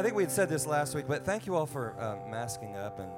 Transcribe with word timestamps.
I 0.00 0.02
think 0.02 0.14
we 0.14 0.22
had 0.22 0.32
said 0.32 0.48
this 0.48 0.66
last 0.66 0.94
week, 0.94 1.04
but 1.06 1.26
thank 1.26 1.44
you 1.44 1.54
all 1.54 1.66
for 1.66 1.94
um, 2.00 2.30
masking 2.30 2.74
up 2.74 3.00
and 3.00 3.10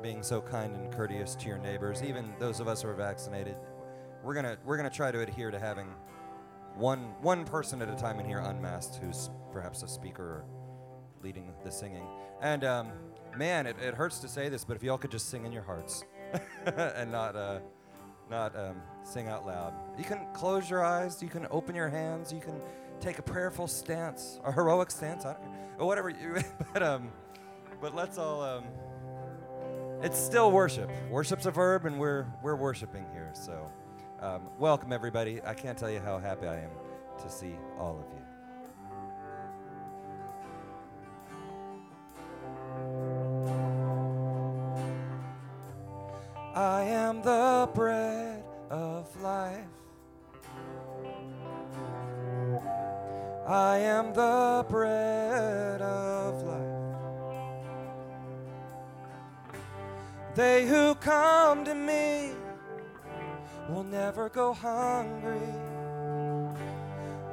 being 0.00 0.22
so 0.22 0.40
kind 0.40 0.76
and 0.76 0.92
courteous 0.92 1.34
to 1.34 1.48
your 1.48 1.58
neighbors, 1.58 2.04
even 2.04 2.32
those 2.38 2.60
of 2.60 2.68
us 2.68 2.82
who 2.82 2.88
are 2.88 2.94
vaccinated. 2.94 3.56
We're 4.22 4.34
gonna 4.34 4.58
we're 4.64 4.76
gonna 4.76 4.90
try 4.90 5.10
to 5.10 5.18
adhere 5.22 5.50
to 5.50 5.58
having 5.58 5.88
one 6.76 7.16
one 7.20 7.44
person 7.44 7.82
at 7.82 7.88
a 7.88 7.96
time 7.96 8.20
in 8.20 8.26
here 8.26 8.38
unmasked, 8.38 9.02
who's 9.02 9.28
perhaps 9.50 9.82
a 9.82 9.88
speaker 9.88 10.22
or 10.22 10.44
leading 11.20 11.52
the 11.64 11.72
singing. 11.72 12.06
And 12.40 12.62
um, 12.62 12.92
man, 13.36 13.66
it, 13.66 13.74
it 13.82 13.94
hurts 13.94 14.20
to 14.20 14.28
say 14.28 14.48
this, 14.48 14.64
but 14.64 14.76
if 14.76 14.84
y'all 14.84 14.98
could 14.98 15.10
just 15.10 15.30
sing 15.30 15.44
in 15.46 15.50
your 15.50 15.64
hearts 15.64 16.04
and 16.76 17.10
not 17.10 17.34
uh, 17.34 17.58
not 18.30 18.56
um, 18.56 18.76
sing 19.02 19.26
out 19.26 19.44
loud, 19.44 19.74
you 19.98 20.04
can 20.04 20.28
close 20.32 20.70
your 20.70 20.84
eyes, 20.84 21.20
you 21.20 21.28
can 21.28 21.48
open 21.50 21.74
your 21.74 21.88
hands, 21.88 22.32
you 22.32 22.38
can 22.38 22.60
take 23.00 23.18
a 23.18 23.22
prayerful 23.22 23.66
stance, 23.66 24.38
a 24.44 24.52
heroic 24.52 24.88
stance, 24.88 25.24
I 25.24 25.32
don't 25.32 25.51
or 25.78 25.86
whatever. 25.86 26.10
You, 26.10 26.38
but 26.72 26.82
um, 26.82 27.10
but 27.80 27.94
let's 27.94 28.18
all. 28.18 28.42
Um, 28.42 28.64
it's 30.02 30.18
still 30.18 30.50
worship. 30.50 30.90
Worship's 31.10 31.46
a 31.46 31.50
verb, 31.50 31.86
and 31.86 31.98
we're 31.98 32.26
we're 32.42 32.56
worshiping 32.56 33.06
here. 33.12 33.30
So, 33.34 33.70
um, 34.20 34.42
welcome 34.58 34.92
everybody. 34.92 35.40
I 35.44 35.54
can't 35.54 35.78
tell 35.78 35.90
you 35.90 36.00
how 36.00 36.18
happy 36.18 36.46
I 36.46 36.56
am 36.56 36.70
to 37.22 37.30
see 37.30 37.54
all 37.78 37.98
of 37.98 38.06
you. 38.12 38.22
I 46.54 46.82
am 46.82 47.22
the 47.22 47.68
bread 47.74 48.21
I 53.46 53.78
am 53.78 54.14
the 54.14 54.64
bread 54.68 55.82
of 55.82 56.42
life. 56.42 56.62
They 60.34 60.66
who 60.66 60.94
come 60.96 61.64
to 61.64 61.74
me 61.74 62.30
will 63.68 63.84
never 63.84 64.28
go 64.28 64.52
hungry. 64.52 65.40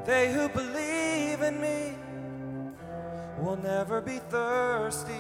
They 0.06 0.34
who 0.34 0.50
believe 0.50 1.42
in 1.42 1.62
me 1.62 1.94
will 3.40 3.58
never 3.58 4.02
be 4.02 4.18
thirsty. 4.30 5.14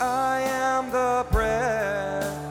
I 0.00 0.40
am 0.40 0.90
the 0.90 1.26
bread 1.30 2.45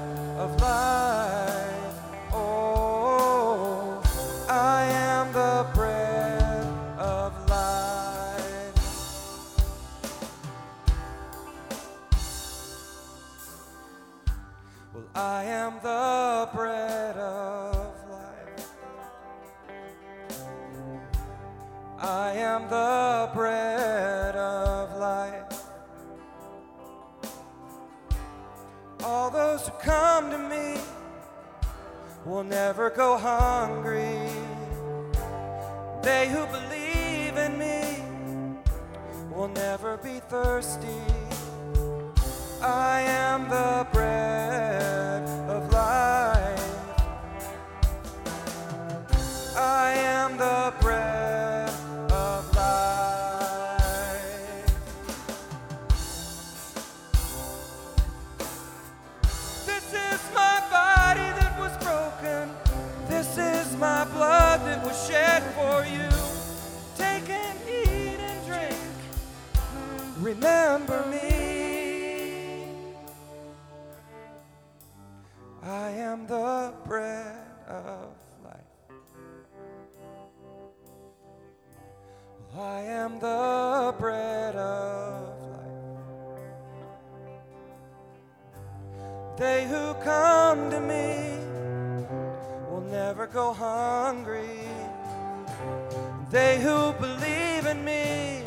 They 96.35 96.59
who 96.59 96.91
believe 96.99 97.65
in 97.65 97.85
me 97.85 98.43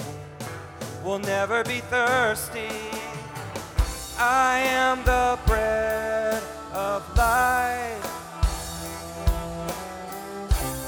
will 1.03 1.21
never 1.21 1.65
be 1.65 1.78
thirsty. 1.81 2.69
I 4.19 4.59
am 4.59 5.03
the 5.04 5.38
bread 5.47 6.43
of 6.75 7.00
life. 7.16 8.04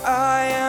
I 0.04 0.40
am 0.52 0.59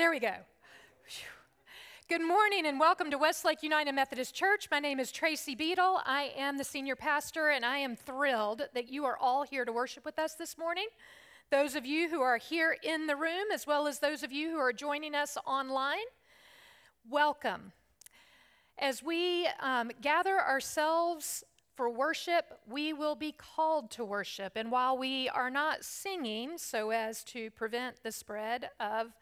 there 0.00 0.10
we 0.10 0.18
go. 0.18 0.32
Good 2.08 2.22
morning 2.22 2.64
and 2.64 2.80
welcome 2.80 3.10
to 3.10 3.18
Westlake 3.18 3.62
United 3.62 3.92
Methodist 3.92 4.34
Church. 4.34 4.66
My 4.70 4.78
name 4.78 4.98
is 4.98 5.12
Tracy 5.12 5.54
Beadle. 5.54 6.00
I 6.06 6.32
am 6.38 6.56
the 6.56 6.64
senior 6.64 6.96
pastor, 6.96 7.50
and 7.50 7.66
I 7.66 7.76
am 7.76 7.96
thrilled 7.96 8.62
that 8.72 8.88
you 8.88 9.04
are 9.04 9.18
all 9.18 9.42
here 9.42 9.66
to 9.66 9.72
worship 9.72 10.06
with 10.06 10.18
us 10.18 10.36
this 10.36 10.56
morning. 10.56 10.86
Those 11.50 11.74
of 11.74 11.84
you 11.84 12.08
who 12.08 12.22
are 12.22 12.38
here 12.38 12.78
in 12.82 13.08
the 13.08 13.14
room, 13.14 13.48
as 13.52 13.66
well 13.66 13.86
as 13.86 13.98
those 13.98 14.22
of 14.22 14.32
you 14.32 14.48
who 14.48 14.56
are 14.56 14.72
joining 14.72 15.14
us 15.14 15.36
online, 15.46 15.98
welcome. 17.06 17.72
As 18.78 19.02
we 19.02 19.48
um, 19.60 19.90
gather 20.00 20.40
ourselves 20.40 21.44
for 21.76 21.90
worship, 21.90 22.58
we 22.66 22.94
will 22.94 23.16
be 23.16 23.32
called 23.32 23.90
to 23.90 24.04
worship. 24.06 24.54
And 24.56 24.70
while 24.70 24.96
we 24.96 25.28
are 25.28 25.50
not 25.50 25.84
singing 25.84 26.56
so 26.56 26.88
as 26.88 27.22
to 27.24 27.50
prevent 27.50 28.02
the 28.02 28.12
spread 28.12 28.70
of 28.80 29.12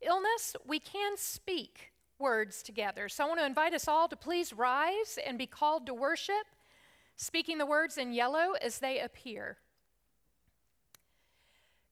illness, 0.00 0.56
we 0.66 0.78
can 0.78 1.16
speak 1.16 1.92
words 2.18 2.62
together. 2.62 3.08
So 3.08 3.24
I 3.24 3.28
want 3.28 3.40
to 3.40 3.46
invite 3.46 3.74
us 3.74 3.88
all 3.88 4.08
to 4.08 4.16
please 4.16 4.52
rise 4.52 5.18
and 5.24 5.38
be 5.38 5.46
called 5.46 5.86
to 5.86 5.94
worship, 5.94 6.46
speaking 7.16 7.58
the 7.58 7.66
words 7.66 7.98
in 7.98 8.12
yellow 8.12 8.52
as 8.60 8.78
they 8.78 9.00
appear. 9.00 9.58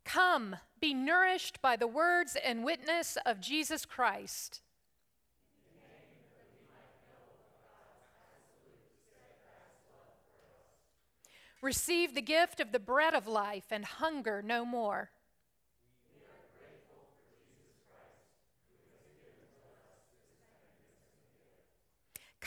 Come, 0.05 0.56
be 0.81 0.94
nourished 0.94 1.61
by 1.61 1.76
the 1.76 1.87
words 1.87 2.37
and 2.44 2.64
witness 2.64 3.19
of 3.26 3.41
Jesus 3.41 3.85
Christ. 3.85 4.61
Receive 11.62 12.14
the 12.14 12.23
gift 12.23 12.61
of 12.61 12.70
the 12.70 12.79
bread 12.79 13.14
of 13.14 13.26
life 13.26 13.67
and 13.70 13.85
hunger 13.85 14.43
no 14.43 14.64
more. 14.64 15.11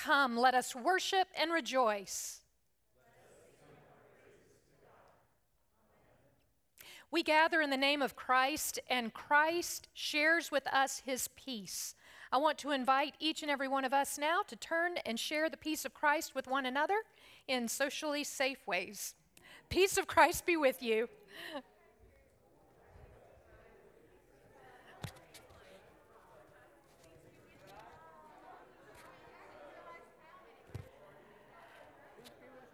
Come, 0.09 0.37
let 0.37 0.55
us 0.55 0.75
worship 0.75 1.27
and 1.39 1.51
rejoice. 1.53 2.39
We 7.11 7.21
gather 7.21 7.61
in 7.61 7.69
the 7.69 7.77
name 7.77 8.01
of 8.01 8.15
Christ, 8.15 8.79
and 8.89 9.13
Christ 9.13 9.87
shares 9.93 10.51
with 10.51 10.65
us 10.73 11.03
his 11.05 11.27
peace. 11.35 11.93
I 12.31 12.37
want 12.37 12.57
to 12.57 12.71
invite 12.71 13.13
each 13.19 13.43
and 13.43 13.51
every 13.51 13.67
one 13.67 13.85
of 13.85 13.93
us 13.93 14.17
now 14.17 14.39
to 14.47 14.55
turn 14.55 14.97
and 15.05 15.19
share 15.19 15.47
the 15.47 15.57
peace 15.57 15.85
of 15.85 15.93
Christ 15.93 16.33
with 16.33 16.47
one 16.47 16.65
another 16.65 17.01
in 17.47 17.67
socially 17.67 18.23
safe 18.23 18.65
ways. 18.65 19.13
Peace 19.69 19.95
of 19.95 20.07
Christ 20.07 20.43
be 20.47 20.57
with 20.57 20.81
you. 20.81 21.07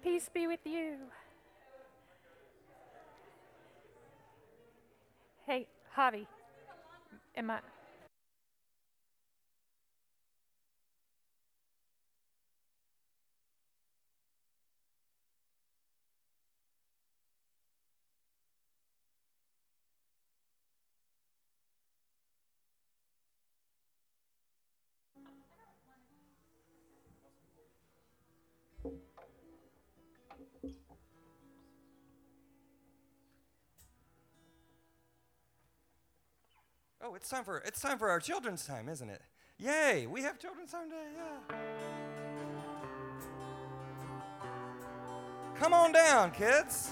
Peace 0.05 0.29
be 0.31 0.45
with 0.45 0.59
you. 0.65 0.97
Hey, 5.47 5.65
Javi, 5.97 6.27
am 7.35 7.49
I? 7.49 7.59
It's 37.15 37.29
time 37.29 37.45
for 37.45 37.59
it's 37.59 37.79
time 37.79 37.97
for 37.97 38.09
our 38.09 38.19
children's 38.19 38.67
time, 38.67 38.89
isn't 38.89 39.09
it? 39.09 39.21
Yay! 39.57 40.05
We 40.05 40.21
have 40.23 40.37
children's 40.37 40.71
time 40.71 40.89
today. 40.89 41.01
Yeah. 41.49 41.55
Come 45.57 45.73
on 45.73 45.93
down, 45.93 46.31
kids. 46.31 46.91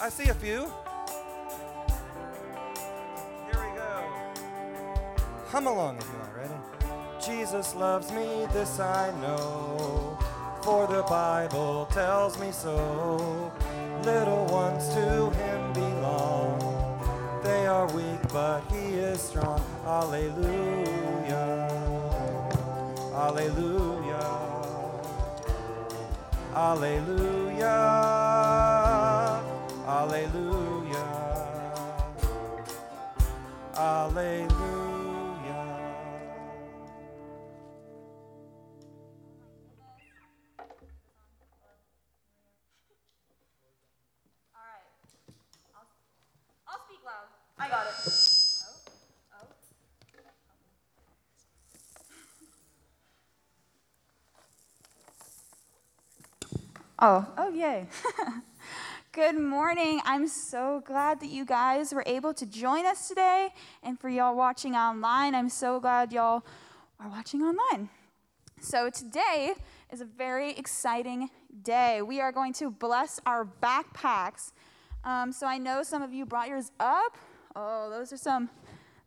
I 0.00 0.10
see 0.10 0.28
a 0.28 0.34
few. 0.34 0.70
Here 3.46 3.60
we 3.60 3.76
go. 3.76 4.04
Hum 5.48 5.66
along 5.66 5.96
if 5.98 6.06
you 6.06 6.18
want. 6.20 6.36
Ready? 6.36 6.54
Jesus 7.24 7.74
loves 7.74 8.12
me, 8.12 8.46
this 8.52 8.78
I 8.78 9.10
know, 9.20 10.16
for 10.62 10.86
the 10.86 11.02
Bible 11.02 11.86
tells 11.86 12.38
me 12.38 12.52
so. 12.52 13.52
Little 14.04 14.46
ones 14.46 14.86
to 14.90 15.30
Him 15.30 15.53
but 18.34 18.60
He 18.72 18.98
is 18.98 19.20
strong. 19.20 19.62
Alleluia. 19.86 21.44
Alleluia. 23.14 24.24
Alleluia. 26.52 27.76
Alleluia. 29.86 31.06
Alleluia. 33.76 34.53
Oh, 57.06 57.26
oh, 57.36 57.50
yay. 57.50 57.86
Good 59.12 59.38
morning. 59.38 60.00
I'm 60.06 60.26
so 60.26 60.82
glad 60.86 61.20
that 61.20 61.28
you 61.28 61.44
guys 61.44 61.92
were 61.92 62.02
able 62.06 62.32
to 62.32 62.46
join 62.46 62.86
us 62.86 63.08
today. 63.08 63.50
And 63.82 64.00
for 64.00 64.08
y'all 64.08 64.34
watching 64.34 64.74
online, 64.74 65.34
I'm 65.34 65.50
so 65.50 65.80
glad 65.80 66.14
y'all 66.14 66.46
are 66.98 67.08
watching 67.10 67.42
online. 67.42 67.90
So, 68.58 68.88
today 68.88 69.52
is 69.92 70.00
a 70.00 70.06
very 70.06 70.52
exciting 70.52 71.28
day. 71.62 72.00
We 72.00 72.22
are 72.22 72.32
going 72.32 72.54
to 72.54 72.70
bless 72.70 73.20
our 73.26 73.46
backpacks. 73.62 74.52
Um, 75.04 75.30
so, 75.30 75.46
I 75.46 75.58
know 75.58 75.82
some 75.82 76.00
of 76.00 76.14
you 76.14 76.24
brought 76.24 76.48
yours 76.48 76.72
up. 76.80 77.18
Oh, 77.54 77.90
those 77.90 78.14
are 78.14 78.16
some. 78.16 78.48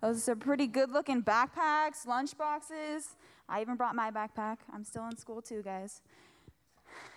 Those 0.04 0.18
are 0.18 0.22
some 0.22 0.40
pretty 0.40 0.68
good 0.68 0.92
looking 0.92 1.24
backpacks, 1.24 2.06
lunch 2.06 2.38
boxes. 2.38 3.16
I 3.50 3.62
even 3.62 3.76
brought 3.76 3.96
my 3.96 4.12
backpack. 4.12 4.58
I'm 4.72 4.84
still 4.84 5.08
in 5.08 5.18
school 5.18 5.42
too, 5.42 5.64
guys. 5.64 6.02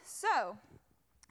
So, 0.02 0.56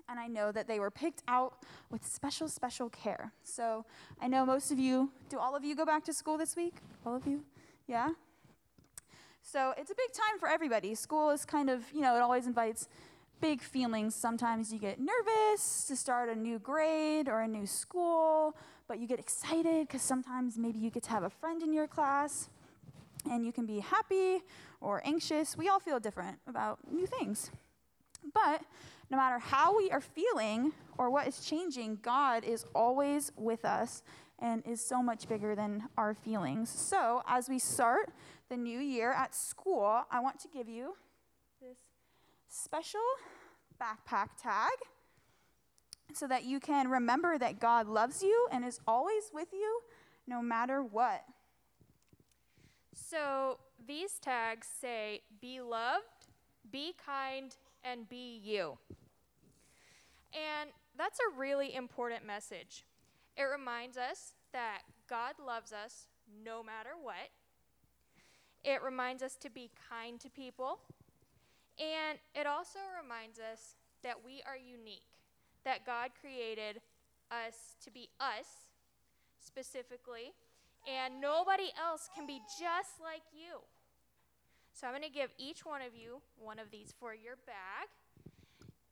and 0.09 0.19
I 0.19 0.27
know 0.27 0.51
that 0.51 0.67
they 0.67 0.79
were 0.79 0.89
picked 0.89 1.21
out 1.27 1.53
with 1.89 2.05
special, 2.05 2.47
special 2.47 2.89
care. 2.89 3.31
So, 3.43 3.85
I 4.19 4.27
know 4.27 4.45
most 4.45 4.71
of 4.71 4.79
you, 4.79 5.11
do 5.29 5.37
all 5.37 5.55
of 5.55 5.63
you 5.63 5.75
go 5.75 5.85
back 5.85 6.03
to 6.05 6.13
school 6.13 6.37
this 6.37 6.55
week? 6.55 6.75
All 7.05 7.15
of 7.15 7.27
you? 7.27 7.43
Yeah? 7.87 8.09
So, 9.41 9.73
it's 9.77 9.91
a 9.91 9.95
big 9.95 10.11
time 10.13 10.39
for 10.39 10.49
everybody. 10.49 10.95
School 10.95 11.29
is 11.29 11.45
kind 11.45 11.69
of, 11.69 11.83
you 11.93 12.01
know, 12.01 12.15
it 12.15 12.21
always 12.21 12.47
invites 12.47 12.87
big 13.39 13.61
feelings. 13.61 14.15
Sometimes 14.15 14.73
you 14.73 14.79
get 14.79 14.99
nervous 14.99 15.85
to 15.87 15.95
start 15.95 16.29
a 16.29 16.35
new 16.35 16.59
grade 16.59 17.29
or 17.29 17.41
a 17.41 17.47
new 17.47 17.65
school, 17.65 18.55
but 18.87 18.99
you 18.99 19.07
get 19.07 19.19
excited 19.19 19.87
because 19.87 20.01
sometimes 20.01 20.57
maybe 20.57 20.79
you 20.79 20.89
get 20.89 21.03
to 21.03 21.09
have 21.11 21.23
a 21.23 21.29
friend 21.29 21.61
in 21.61 21.71
your 21.71 21.87
class 21.87 22.49
and 23.29 23.45
you 23.45 23.51
can 23.51 23.65
be 23.65 23.79
happy 23.79 24.41
or 24.81 25.01
anxious. 25.05 25.55
We 25.57 25.69
all 25.69 25.79
feel 25.79 25.99
different 25.99 26.39
about 26.47 26.79
new 26.91 27.05
things. 27.05 27.51
But 28.33 28.61
no 29.09 29.17
matter 29.17 29.39
how 29.39 29.77
we 29.77 29.89
are 29.91 30.01
feeling 30.01 30.71
or 30.97 31.09
what 31.09 31.27
is 31.27 31.39
changing, 31.39 31.99
God 32.01 32.43
is 32.43 32.65
always 32.75 33.31
with 33.35 33.65
us 33.65 34.03
and 34.39 34.63
is 34.65 34.85
so 34.85 35.01
much 35.01 35.27
bigger 35.27 35.55
than 35.55 35.83
our 35.97 36.13
feelings. 36.13 36.69
So, 36.69 37.23
as 37.27 37.49
we 37.49 37.59
start 37.59 38.11
the 38.49 38.57
new 38.57 38.79
year 38.79 39.11
at 39.11 39.35
school, 39.35 40.03
I 40.11 40.19
want 40.19 40.39
to 40.41 40.47
give 40.47 40.69
you 40.69 40.95
this 41.61 41.77
special 42.47 43.01
backpack 43.81 44.29
tag 44.41 44.71
so 46.13 46.27
that 46.27 46.43
you 46.43 46.59
can 46.59 46.89
remember 46.89 47.37
that 47.37 47.59
God 47.59 47.87
loves 47.87 48.23
you 48.23 48.47
and 48.51 48.65
is 48.65 48.79
always 48.87 49.31
with 49.33 49.49
you 49.51 49.81
no 50.27 50.41
matter 50.41 50.83
what. 50.83 51.23
So 52.93 53.59
these 53.87 54.13
tags 54.19 54.67
say, 54.67 55.21
be 55.41 55.61
loved, 55.61 56.27
be 56.71 56.93
kind, 57.03 57.55
and 57.83 58.07
be 58.09 58.39
you. 58.43 58.77
And 60.33 60.69
that's 60.97 61.19
a 61.19 61.39
really 61.39 61.73
important 61.73 62.25
message. 62.25 62.85
It 63.37 63.43
reminds 63.43 63.97
us 63.97 64.33
that 64.53 64.81
God 65.09 65.33
loves 65.43 65.71
us 65.71 66.07
no 66.43 66.61
matter 66.61 66.91
what. 67.01 67.29
It 68.63 68.83
reminds 68.83 69.23
us 69.23 69.35
to 69.37 69.49
be 69.49 69.71
kind 69.89 70.19
to 70.19 70.29
people. 70.29 70.79
And 71.79 72.19
it 72.35 72.45
also 72.45 72.79
reminds 73.01 73.39
us 73.39 73.75
that 74.03 74.17
we 74.23 74.41
are 74.45 74.57
unique, 74.57 75.07
that 75.63 75.85
God 75.85 76.11
created 76.19 76.81
us 77.31 77.75
to 77.83 77.91
be 77.91 78.09
us 78.19 78.67
specifically, 79.39 80.33
and 80.87 81.21
nobody 81.21 81.71
else 81.79 82.09
can 82.13 82.27
be 82.27 82.41
just 82.59 82.99
like 83.01 83.23
you. 83.33 83.59
So 84.79 84.87
I'm 84.87 84.93
going 84.93 85.03
to 85.03 85.09
give 85.09 85.31
each 85.37 85.65
one 85.65 85.81
of 85.81 85.93
you 85.93 86.21
one 86.37 86.57
of 86.57 86.71
these 86.71 86.93
for 86.97 87.13
your 87.13 87.35
bag. 87.45 87.89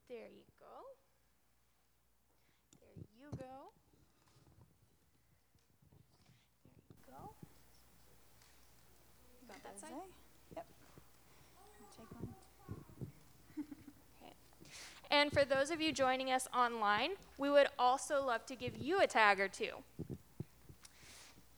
There 0.09 0.17
you 0.17 0.43
go. 0.59 0.65
There 2.81 2.89
you 2.97 3.29
go. 3.31 3.71
There 6.91 6.99
you 6.99 7.05
go. 7.07 7.31
Got 9.47 9.63
that 9.63 9.79
side? 9.79 9.91
Yep. 10.57 10.65
Take 11.95 12.11
one. 12.11 12.35
And 15.09 15.31
for 15.31 15.45
those 15.45 15.71
of 15.71 15.79
you 15.79 15.93
joining 15.93 16.33
us 16.33 16.49
online, 16.53 17.11
we 17.37 17.49
would 17.49 17.67
also 17.79 18.21
love 18.21 18.45
to 18.47 18.57
give 18.57 18.75
you 18.75 18.99
a 18.99 19.07
tag 19.07 19.39
or 19.39 19.47
two. 19.47 19.71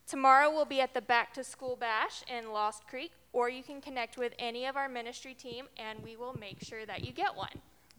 Tomorrow 0.06 0.52
we'll 0.52 0.66
be 0.66 0.82
at 0.82 0.94
the 0.94 1.02
Back 1.02 1.34
to 1.34 1.44
School 1.44 1.76
Bash 1.76 2.24
in 2.28 2.52
Lost 2.52 2.88
Creek, 2.88 3.12
or 3.34 3.50
you 3.50 3.64
can 3.64 3.82
connect 3.82 4.18
with 4.18 4.34
any 4.40 4.66
of 4.66 4.76
our 4.76 4.90
ministry 4.90 5.34
team 5.34 5.68
and 5.78 6.00
we 6.04 6.16
will 6.16 6.34
make 6.34 6.64
sure 6.64 6.86
that 6.86 7.06
you 7.06 7.12
get 7.12 7.36
one. 7.36 7.50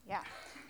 Yeah. 0.09 0.23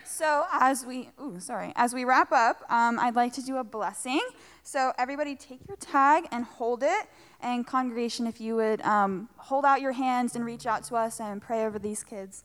So 0.05 0.45
as 0.53 0.85
we, 0.85 1.09
ooh, 1.21 1.39
sorry, 1.39 1.73
as 1.77 1.95
we 1.95 2.05
wrap 2.05 2.33
up, 2.33 2.63
um, 2.71 2.99
I'd 2.99 3.15
like 3.15 3.33
to 3.35 3.43
do 3.43 3.59
a 3.59 3.65
blessing. 3.65 4.21
So 4.63 4.93
everybody, 4.99 5.37
take 5.37 5.61
your 5.69 5.77
tag 5.77 6.25
and 6.33 6.45
hold 6.45 6.83
it. 6.83 7.07
And 7.41 7.67
congregation, 7.67 8.27
if 8.27 8.41
you 8.41 8.57
would 8.57 8.83
um, 8.83 9.29
hold 9.37 9.65
out 9.65 9.81
your 9.81 9.93
hands 9.93 10.37
and 10.37 10.45
reach 10.45 10.67
out 10.67 10.85
to 10.85 10.97
us 10.97 11.21
and 11.21 11.41
pray 11.41 11.65
over 11.65 11.79
these 11.79 12.03
kids. 12.03 12.45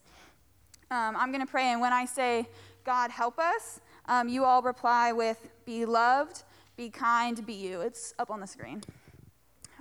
Um, 0.91 1.15
I'm 1.17 1.31
going 1.31 1.45
to 1.45 1.51
pray, 1.51 1.71
and 1.71 1.81
when 1.81 1.91
I 1.91 2.05
say, 2.05 2.47
God 2.85 3.09
help 3.09 3.39
us, 3.39 3.81
um, 4.05 4.29
you 4.29 4.45
all 4.45 4.61
reply 4.61 5.11
with, 5.11 5.49
be 5.65 5.83
loved, 5.83 6.43
be 6.77 6.89
kind, 6.89 7.43
be 7.45 7.53
you. 7.53 7.81
It's 7.81 8.13
up 8.19 8.29
on 8.29 8.39
the 8.39 8.47
screen. 8.47 8.83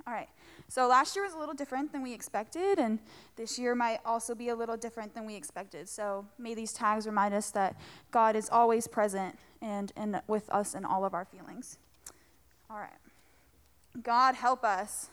All 0.07 0.13
right. 0.13 0.27
So 0.67 0.87
last 0.87 1.15
year 1.15 1.23
was 1.23 1.33
a 1.33 1.37
little 1.37 1.53
different 1.53 1.91
than 1.91 2.01
we 2.01 2.13
expected, 2.13 2.79
and 2.79 2.99
this 3.35 3.59
year 3.59 3.75
might 3.75 3.99
also 4.05 4.33
be 4.33 4.49
a 4.49 4.55
little 4.55 4.75
different 4.75 5.13
than 5.13 5.25
we 5.25 5.35
expected. 5.35 5.87
So 5.87 6.25
may 6.37 6.53
these 6.53 6.73
tags 6.73 7.05
remind 7.05 7.33
us 7.33 7.51
that 7.51 7.75
God 8.11 8.35
is 8.35 8.49
always 8.49 8.87
present 8.87 9.37
and, 9.61 9.93
and 9.95 10.21
with 10.27 10.49
us 10.49 10.73
in 10.73 10.83
all 10.83 11.05
of 11.05 11.13
our 11.13 11.25
feelings. 11.25 11.77
All 12.69 12.77
right. 12.77 12.89
God 14.03 14.35
help 14.35 14.63
us. 14.63 15.09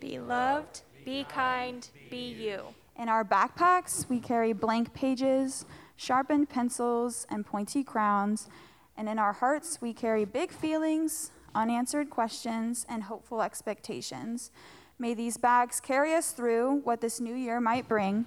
Be 0.00 0.20
loved, 0.20 0.82
be 1.04 1.24
kind, 1.24 1.88
be 2.08 2.32
you. 2.32 2.62
In 2.96 3.08
our 3.08 3.24
backpacks, 3.24 4.08
we 4.08 4.20
carry 4.20 4.52
blank 4.52 4.94
pages, 4.94 5.66
sharpened 5.96 6.48
pencils, 6.48 7.26
and 7.30 7.44
pointy 7.44 7.82
crowns. 7.82 8.48
And 8.96 9.08
in 9.08 9.18
our 9.18 9.32
hearts, 9.32 9.80
we 9.80 9.92
carry 9.92 10.24
big 10.24 10.50
feelings, 10.52 11.32
unanswered 11.54 12.10
questions, 12.10 12.86
and 12.88 13.04
hopeful 13.04 13.42
expectations. 13.42 14.50
May 14.98 15.14
these 15.14 15.36
bags 15.36 15.80
carry 15.80 16.14
us 16.14 16.32
through 16.32 16.80
what 16.84 17.00
this 17.00 17.20
new 17.20 17.34
year 17.34 17.60
might 17.60 17.86
bring 17.86 18.26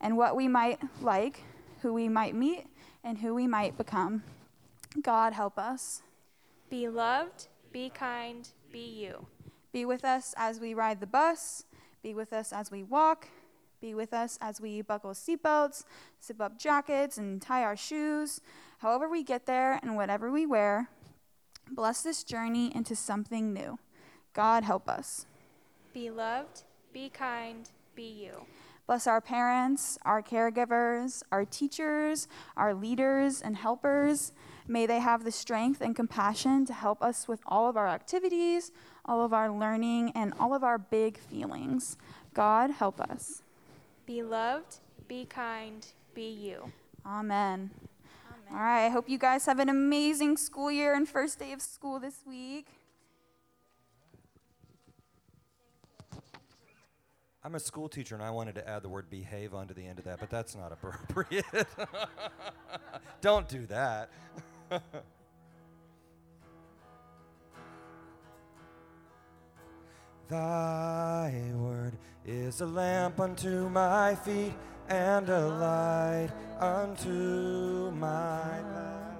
and 0.00 0.16
what 0.16 0.36
we 0.36 0.48
might 0.48 0.80
like, 1.00 1.42
who 1.80 1.92
we 1.92 2.08
might 2.08 2.34
meet, 2.34 2.66
and 3.04 3.18
who 3.18 3.34
we 3.34 3.46
might 3.46 3.76
become. 3.76 4.22
God 5.00 5.32
help 5.32 5.58
us. 5.58 6.02
Be 6.70 6.88
loved, 6.88 7.48
be 7.72 7.90
kind, 7.90 8.48
be 8.72 8.78
you. 8.78 9.26
Be 9.72 9.84
with 9.84 10.04
us 10.04 10.34
as 10.36 10.60
we 10.60 10.74
ride 10.74 11.00
the 11.00 11.06
bus, 11.06 11.64
be 12.02 12.14
with 12.14 12.32
us 12.32 12.52
as 12.52 12.70
we 12.70 12.82
walk, 12.82 13.28
be 13.80 13.94
with 13.94 14.12
us 14.12 14.38
as 14.40 14.60
we 14.60 14.80
buckle 14.80 15.10
seatbelts, 15.10 15.84
zip 16.24 16.40
up 16.40 16.58
jackets, 16.58 17.18
and 17.18 17.42
tie 17.42 17.62
our 17.64 17.76
shoes. 17.76 18.40
However, 18.78 19.08
we 19.08 19.24
get 19.24 19.46
there 19.46 19.80
and 19.82 19.96
whatever 19.96 20.30
we 20.30 20.46
wear, 20.46 20.88
bless 21.70 22.02
this 22.02 22.24
journey 22.24 22.74
into 22.74 22.96
something 22.96 23.52
new. 23.52 23.78
God 24.32 24.64
help 24.64 24.88
us. 24.88 25.26
Be 25.92 26.10
loved, 26.10 26.62
be 26.92 27.08
kind, 27.08 27.68
be 27.94 28.04
you. 28.04 28.46
Bless 28.86 29.06
our 29.06 29.20
parents, 29.20 29.98
our 30.02 30.22
caregivers, 30.22 31.22
our 31.30 31.44
teachers, 31.44 32.28
our 32.56 32.74
leaders, 32.74 33.40
and 33.40 33.56
helpers. 33.56 34.32
May 34.66 34.86
they 34.86 34.98
have 34.98 35.24
the 35.24 35.30
strength 35.30 35.80
and 35.80 35.94
compassion 35.94 36.64
to 36.66 36.72
help 36.72 37.02
us 37.02 37.28
with 37.28 37.40
all 37.46 37.68
of 37.68 37.76
our 37.76 37.88
activities, 37.88 38.72
all 39.04 39.24
of 39.24 39.32
our 39.32 39.50
learning, 39.50 40.12
and 40.14 40.34
all 40.38 40.54
of 40.54 40.64
our 40.64 40.78
big 40.78 41.16
feelings. 41.16 41.96
God, 42.34 42.70
help 42.70 43.00
us. 43.00 43.42
Be 44.04 44.22
loved, 44.22 44.80
be 45.06 45.26
kind, 45.26 45.86
be 46.14 46.28
you. 46.28 46.72
Amen. 47.06 47.70
All 48.54 48.58
right, 48.58 48.84
I 48.84 48.90
hope 48.90 49.08
you 49.08 49.16
guys 49.16 49.46
have 49.46 49.58
an 49.60 49.70
amazing 49.70 50.36
school 50.36 50.70
year 50.70 50.94
and 50.94 51.08
first 51.08 51.38
day 51.38 51.52
of 51.52 51.62
school 51.62 51.98
this 51.98 52.16
week. 52.26 52.66
I'm 57.42 57.54
a 57.54 57.60
school 57.60 57.88
teacher 57.88 58.14
and 58.14 58.22
I 58.22 58.28
wanted 58.28 58.56
to 58.56 58.68
add 58.68 58.82
the 58.82 58.90
word 58.90 59.08
behave 59.08 59.54
onto 59.54 59.72
the 59.72 59.86
end 59.86 59.98
of 59.98 60.04
that, 60.04 60.20
but 60.20 60.28
that's 60.28 60.54
not 60.54 60.70
appropriate. 60.70 61.46
Don't 63.22 63.48
do 63.48 63.64
that. 63.66 64.10
Thy 70.28 71.52
word 71.54 71.96
is 72.26 72.60
a 72.60 72.66
lamp 72.66 73.18
unto 73.18 73.70
my 73.70 74.14
feet 74.14 74.52
and 74.92 75.30
a 75.30 75.48
light 75.48 76.28
unto 76.60 77.90
my 77.92 78.60
path. 78.74 79.16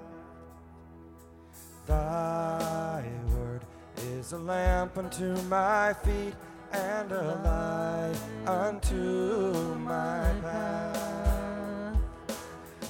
Thy 1.87 3.05
word 3.35 3.63
is 3.97 4.33
a 4.33 4.39
lamp 4.39 4.99
unto 4.99 5.35
my 5.49 5.95
feet 5.95 6.35
and 6.73 7.11
a 7.11 7.41
light 7.43 8.19
unto 8.47 9.75
my 9.77 10.31
path. 10.43 11.97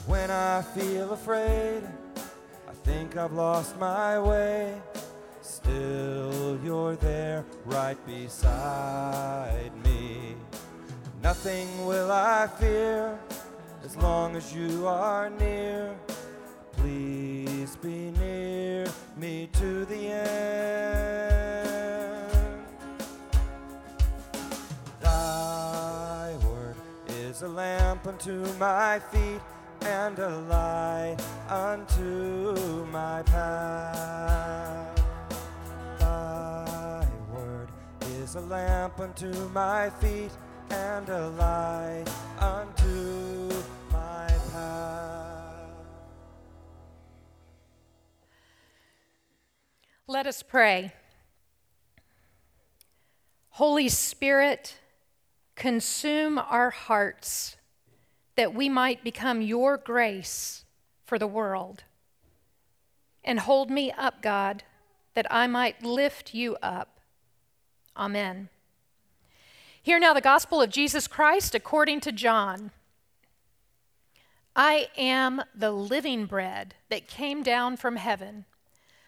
When 0.06 0.32
I 0.32 0.62
feel 0.62 1.12
afraid, 1.12 1.84
I 2.68 2.72
think 2.82 3.16
I've 3.16 3.32
lost 3.32 3.78
my 3.78 4.18
way. 4.18 4.82
Still, 5.40 6.58
you're 6.64 6.96
there 6.96 7.44
right 7.64 7.98
beside 8.06 9.70
me. 9.76 9.81
Nothing 11.22 11.86
will 11.86 12.10
I 12.10 12.48
fear 12.58 13.16
as 13.84 13.96
long 13.96 14.34
as 14.34 14.52
you 14.52 14.88
are 14.88 15.30
near. 15.30 15.94
Please 16.72 17.76
be 17.76 18.10
near 18.18 18.88
me 19.16 19.48
to 19.52 19.84
the 19.84 20.08
end. 20.08 20.32
Thy 25.00 26.34
word 26.44 26.74
is 27.06 27.42
a 27.42 27.48
lamp 27.48 28.04
unto 28.08 28.44
my 28.54 28.98
feet 28.98 29.40
and 29.82 30.18
a 30.18 30.38
light 30.50 31.18
unto 31.48 32.84
my 32.86 33.22
path. 33.22 35.00
Thy 36.00 37.06
word 37.32 37.68
is 38.16 38.34
a 38.34 38.40
lamp 38.40 38.98
unto 38.98 39.32
my 39.50 39.88
feet 40.00 40.32
and 40.72 41.08
a 41.08 41.28
light 41.30 42.04
unto 42.38 43.50
my 43.90 44.28
path. 44.52 45.66
Let 50.06 50.26
us 50.26 50.42
pray. 50.42 50.92
Holy 53.50 53.88
Spirit, 53.88 54.78
consume 55.56 56.38
our 56.38 56.70
hearts 56.70 57.56
that 58.36 58.54
we 58.54 58.68
might 58.70 59.04
become 59.04 59.42
your 59.42 59.76
grace 59.76 60.64
for 61.04 61.18
the 61.18 61.26
world. 61.26 61.84
And 63.22 63.40
hold 63.40 63.70
me 63.70 63.92
up, 63.92 64.22
God, 64.22 64.64
that 65.14 65.26
I 65.30 65.46
might 65.46 65.84
lift 65.84 66.32
you 66.32 66.56
up. 66.62 66.98
Amen. 67.94 68.48
Hear 69.84 69.98
now 69.98 70.14
the 70.14 70.20
gospel 70.20 70.62
of 70.62 70.70
Jesus 70.70 71.08
Christ 71.08 71.56
according 71.56 72.02
to 72.02 72.12
John. 72.12 72.70
I 74.54 74.86
am 74.96 75.42
the 75.52 75.72
living 75.72 76.26
bread 76.26 76.76
that 76.88 77.08
came 77.08 77.42
down 77.42 77.76
from 77.76 77.96
heaven. 77.96 78.44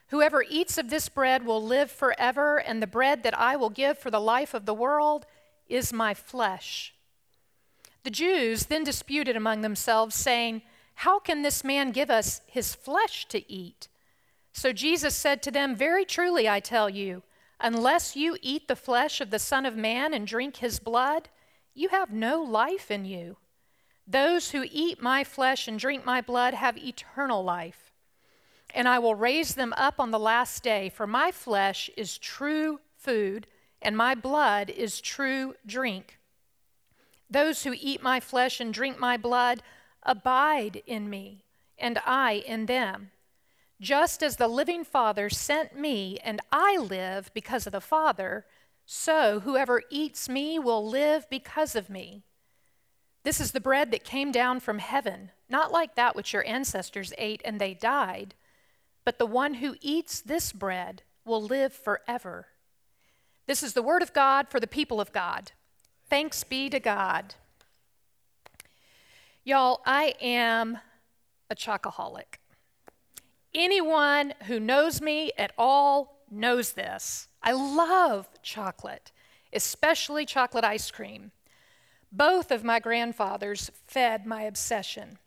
Whoever 0.09 0.43
eats 0.43 0.77
of 0.77 0.91
this 0.91 1.09
bread 1.09 1.47
will 1.47 1.63
live 1.63 1.93
forever, 1.93 2.57
and 2.57 2.83
the 2.83 2.89
bread 2.89 3.23
that 3.23 3.39
I 3.39 3.55
will 3.55 3.71
give 3.71 4.01
for 4.01 4.11
the 4.11 4.21
life 4.21 4.53
of 4.53 4.67
the 4.67 4.75
world 4.75 5.27
is 5.69 5.93
my 5.93 6.13
flesh. 6.13 6.93
The 8.03 8.11
Jews 8.11 8.67
then 8.67 8.83
disputed 8.83 9.37
among 9.37 9.61
themselves, 9.61 10.17
saying, 10.17 10.63
How 10.97 11.21
can 11.21 11.43
this 11.43 11.63
man 11.63 11.93
give 11.93 12.11
us 12.11 12.41
his 12.47 12.75
flesh 12.75 13.27
to 13.27 13.49
eat? 13.51 13.87
So 14.53 14.73
Jesus 14.73 15.15
said 15.15 15.41
to 15.45 15.53
them, 15.53 15.77
Very 15.77 16.05
truly 16.05 16.49
I 16.49 16.59
tell 16.59 16.91
you, 16.91 17.23
unless 17.61 18.17
you 18.17 18.37
eat 18.43 18.69
the 18.69 18.77
flesh 18.77 19.21
of 19.21 19.31
the 19.31 19.39
Son 19.39 19.65
of 19.67 19.77
Man 19.77 20.13
and 20.13 20.27
drink 20.27 20.57
his 20.57 20.79
blood, 20.79 21.29
you 21.75 21.89
have 21.89 22.13
no 22.13 22.43
life 22.43 22.91
in 22.91 23.05
you. 23.05 23.37
Those 24.07 24.51
who 24.51 24.67
eat 24.71 25.03
my 25.03 25.25
flesh 25.25 25.67
and 25.67 25.79
drink 25.79 26.05
my 26.05 26.21
blood 26.21 26.55
have 26.55 26.77
eternal 26.77 27.43
life, 27.43 27.93
and 28.75 28.87
I 28.87 28.99
will 28.99 29.15
raise 29.15 29.55
them 29.55 29.73
up 29.77 29.99
on 29.99 30.11
the 30.11 30.19
last 30.19 30.63
day, 30.63 30.91
for 30.91 31.07
my 31.07 31.31
flesh 31.31 31.89
is 31.97 32.19
true 32.19 32.81
food, 32.97 33.47
and 33.81 33.97
my 33.97 34.15
blood 34.15 34.69
is 34.69 35.01
true 35.01 35.55
drink. 35.67 36.19
Those 37.31 37.65
who 37.65 37.75
eat 37.79 38.03
my 38.03 38.21
flesh 38.21 38.61
and 38.61 38.73
drink 38.73 38.99
my 38.99 39.17
blood 39.17 39.63
abide 40.03 40.83
in 40.87 41.09
me, 41.09 41.45
and 41.79 41.99
I 42.05 42.45
in 42.47 42.67
them. 42.67 43.11
Just 43.85 44.23
as 44.23 44.37
the 44.37 44.49
living 44.49 44.83
Father 44.83 45.29
sent 45.29 45.79
me, 45.79 46.19
and 46.25 46.41
I 46.51 46.79
live 46.79 47.31
because 47.35 47.67
of 47.67 47.73
the 47.73 47.83
Father, 47.83 48.47
so 48.87 49.41
whoever 49.41 49.83
eats 49.91 50.27
me 50.27 50.59
will 50.59 50.89
live 50.89 51.29
because 51.29 51.77
of 51.77 51.91
me. 51.91 52.23
This 53.25 53.41
is 53.41 53.53
the 53.53 53.61
bread 53.61 53.91
that 53.91 54.03
came 54.03 54.33
down 54.33 54.61
from 54.61 54.79
heaven, 54.79 55.33
not 55.51 55.71
like 55.71 55.97
that 55.97 56.17
which 56.17 56.33
your 56.33 56.47
ancestors 56.47 57.13
ate 57.19 57.43
and 57.45 57.61
they 57.61 57.75
died, 57.75 58.35
but 59.05 59.19
the 59.19 59.27
one 59.27 59.55
who 59.55 59.77
eats 59.83 60.23
this 60.23 60.51
bread 60.51 61.03
will 61.27 61.43
live 61.43 61.75
forever. 61.75 62.47
This 63.47 63.63
is 63.63 63.75
the 63.75 63.83
word 63.83 64.01
of 64.01 64.15
God 64.15 64.49
for 64.49 64.61
the 64.61 64.67
people 64.67 64.99
of 64.99 65.13
God. 65.13 65.53
Thanks 66.09 66.43
be 66.43 66.71
to 66.71 66.81
God. 66.81 67.35
Y'all, 69.45 69.83
I 69.85 70.15
am 70.23 70.79
a 71.51 71.55
chocoholic. 71.55 72.39
Anyone 73.55 74.35
who 74.47 74.59
knows 74.59 75.01
me 75.01 75.31
at 75.39 75.53
all 75.57 76.25
knows 76.31 76.73
this. 76.73 77.29
I 77.43 77.53
love 77.53 78.29
chocolate, 78.43 79.13
especially 79.53 80.27
chocolate 80.27 80.65
ice 80.65 80.91
cream. 80.91 81.31
Both 82.11 82.51
of 82.51 82.65
my 82.65 82.81
grandfathers 82.81 83.71
fed 83.87 84.27
my 84.27 84.43
obsession. 84.43 85.19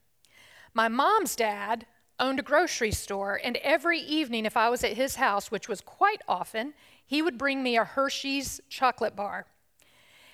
My 0.74 0.88
mom's 0.88 1.36
dad 1.36 1.86
owned 2.19 2.39
a 2.39 2.43
grocery 2.43 2.91
store, 2.91 3.39
and 3.43 3.57
every 3.57 4.00
evening, 4.00 4.46
if 4.46 4.57
I 4.57 4.69
was 4.69 4.84
at 4.84 4.93
his 4.93 5.15
house, 5.15 5.51
which 5.51 5.69
was 5.69 5.81
quite 5.81 6.22
often, 6.27 6.74
he 7.05 7.22
would 7.22 7.38
bring 7.38 7.63
me 7.63 7.77
a 7.77 7.84
Hershey's 7.84 8.60
chocolate 8.69 9.15
bar. 9.15 9.46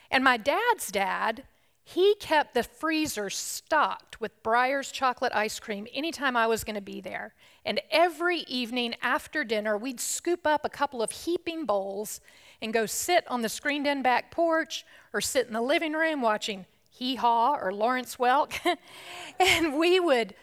And 0.09 0.23
my 0.23 0.37
dad's 0.37 0.91
dad, 0.91 1.43
he 1.83 2.15
kept 2.15 2.53
the 2.53 2.63
freezer 2.63 3.29
stocked 3.29 4.21
with 4.21 4.41
Breyer's 4.43 4.91
chocolate 4.91 5.33
ice 5.35 5.59
cream 5.59 5.87
anytime 5.93 6.37
I 6.37 6.47
was 6.47 6.63
going 6.63 6.75
to 6.75 6.81
be 6.81 7.01
there. 7.01 7.33
And 7.65 7.79
every 7.91 8.39
evening 8.39 8.95
after 9.01 9.43
dinner, 9.43 9.77
we'd 9.77 9.99
scoop 9.99 10.45
up 10.45 10.65
a 10.65 10.69
couple 10.69 11.01
of 11.01 11.11
heaping 11.11 11.65
bowls 11.65 12.19
and 12.61 12.73
go 12.73 12.85
sit 12.85 13.25
on 13.29 13.41
the 13.41 13.49
screened 13.49 13.87
in 13.87 14.01
back 14.01 14.31
porch 14.31 14.85
or 15.13 15.21
sit 15.21 15.47
in 15.47 15.53
the 15.53 15.61
living 15.61 15.93
room 15.93 16.21
watching 16.21 16.65
Hee 16.89 17.15
Haw 17.15 17.55
or 17.55 17.73
Lawrence 17.73 18.17
Welk. 18.17 18.53
and 19.39 19.77
we 19.77 19.99
would 19.99 20.35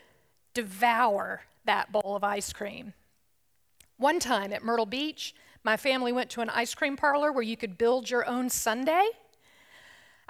devour 0.54 1.42
that 1.64 1.92
bowl 1.92 2.16
of 2.16 2.24
ice 2.24 2.52
cream. 2.52 2.94
One 3.96 4.18
time 4.18 4.52
at 4.52 4.64
Myrtle 4.64 4.86
Beach, 4.86 5.34
my 5.62 5.76
family 5.76 6.10
went 6.10 6.30
to 6.30 6.40
an 6.40 6.48
ice 6.48 6.74
cream 6.74 6.96
parlor 6.96 7.32
where 7.32 7.42
you 7.42 7.56
could 7.56 7.76
build 7.76 8.08
your 8.08 8.26
own 8.26 8.48
sundae. 8.48 9.08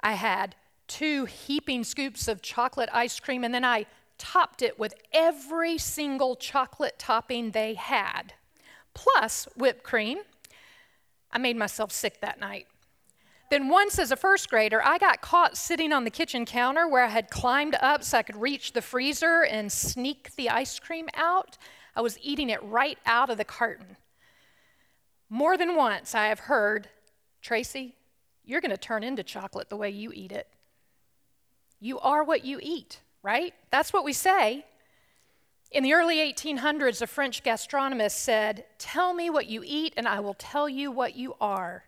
I 0.01 0.13
had 0.13 0.55
two 0.87 1.25
heaping 1.25 1.85
scoops 1.85 2.27
of 2.27 2.41
chocolate 2.41 2.89
ice 2.91 3.17
cream, 3.19 3.45
and 3.45 3.53
then 3.53 3.63
I 3.63 3.85
topped 4.21 4.61
it 4.61 4.77
with 4.77 4.93
every 5.11 5.79
single 5.79 6.35
chocolate 6.35 6.99
topping 6.99 7.51
they 7.51 7.73
had, 7.73 8.33
plus 8.93 9.47
whipped 9.57 9.83
cream. 9.83 10.19
I 11.31 11.39
made 11.39 11.57
myself 11.57 11.91
sick 11.91 12.21
that 12.21 12.39
night. 12.39 12.67
Then, 13.49 13.67
once 13.67 13.97
as 13.97 14.11
a 14.11 14.15
first 14.15 14.47
grader, 14.49 14.79
I 14.85 14.99
got 14.99 15.21
caught 15.21 15.57
sitting 15.57 15.91
on 15.91 16.03
the 16.03 16.11
kitchen 16.11 16.45
counter 16.45 16.87
where 16.87 17.03
I 17.03 17.09
had 17.09 17.31
climbed 17.31 17.75
up 17.81 18.03
so 18.03 18.19
I 18.19 18.23
could 18.23 18.37
reach 18.37 18.73
the 18.73 18.81
freezer 18.81 19.43
and 19.43 19.71
sneak 19.71 20.35
the 20.35 20.49
ice 20.51 20.77
cream 20.77 21.09
out. 21.15 21.57
I 21.95 22.01
was 22.01 22.19
eating 22.21 22.51
it 22.51 22.61
right 22.61 22.99
out 23.05 23.31
of 23.31 23.37
the 23.37 23.43
carton. 23.43 23.97
More 25.29 25.57
than 25.57 25.75
once, 25.75 26.13
I 26.13 26.27
have 26.27 26.41
heard, 26.41 26.89
Tracy, 27.41 27.95
you're 28.45 28.61
going 28.61 28.71
to 28.71 28.77
turn 28.77 29.03
into 29.03 29.23
chocolate 29.23 29.69
the 29.69 29.77
way 29.77 29.89
you 29.89 30.11
eat 30.13 30.31
it. 30.31 30.47
You 31.79 31.99
are 31.99 32.23
what 32.23 32.45
you 32.45 32.59
eat, 32.61 33.01
right? 33.23 33.53
That's 33.69 33.93
what 33.93 34.03
we 34.03 34.13
say. 34.13 34.65
In 35.71 35.83
the 35.83 35.93
early 35.93 36.17
1800s, 36.17 37.01
a 37.01 37.07
French 37.07 37.43
gastronomist 37.43 38.17
said, 38.17 38.65
Tell 38.77 39.13
me 39.13 39.29
what 39.29 39.47
you 39.47 39.63
eat, 39.65 39.93
and 39.95 40.07
I 40.07 40.19
will 40.19 40.33
tell 40.33 40.67
you 40.67 40.91
what 40.91 41.15
you 41.15 41.35
are. 41.39 41.85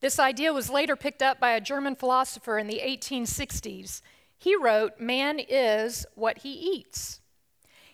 This 0.00 0.18
idea 0.18 0.52
was 0.52 0.70
later 0.70 0.96
picked 0.96 1.22
up 1.22 1.38
by 1.38 1.50
a 1.50 1.60
German 1.60 1.96
philosopher 1.96 2.58
in 2.58 2.66
the 2.66 2.80
1860s. 2.84 4.00
He 4.38 4.56
wrote, 4.56 4.98
Man 4.98 5.38
is 5.38 6.06
what 6.14 6.38
he 6.38 6.52
eats. 6.52 7.20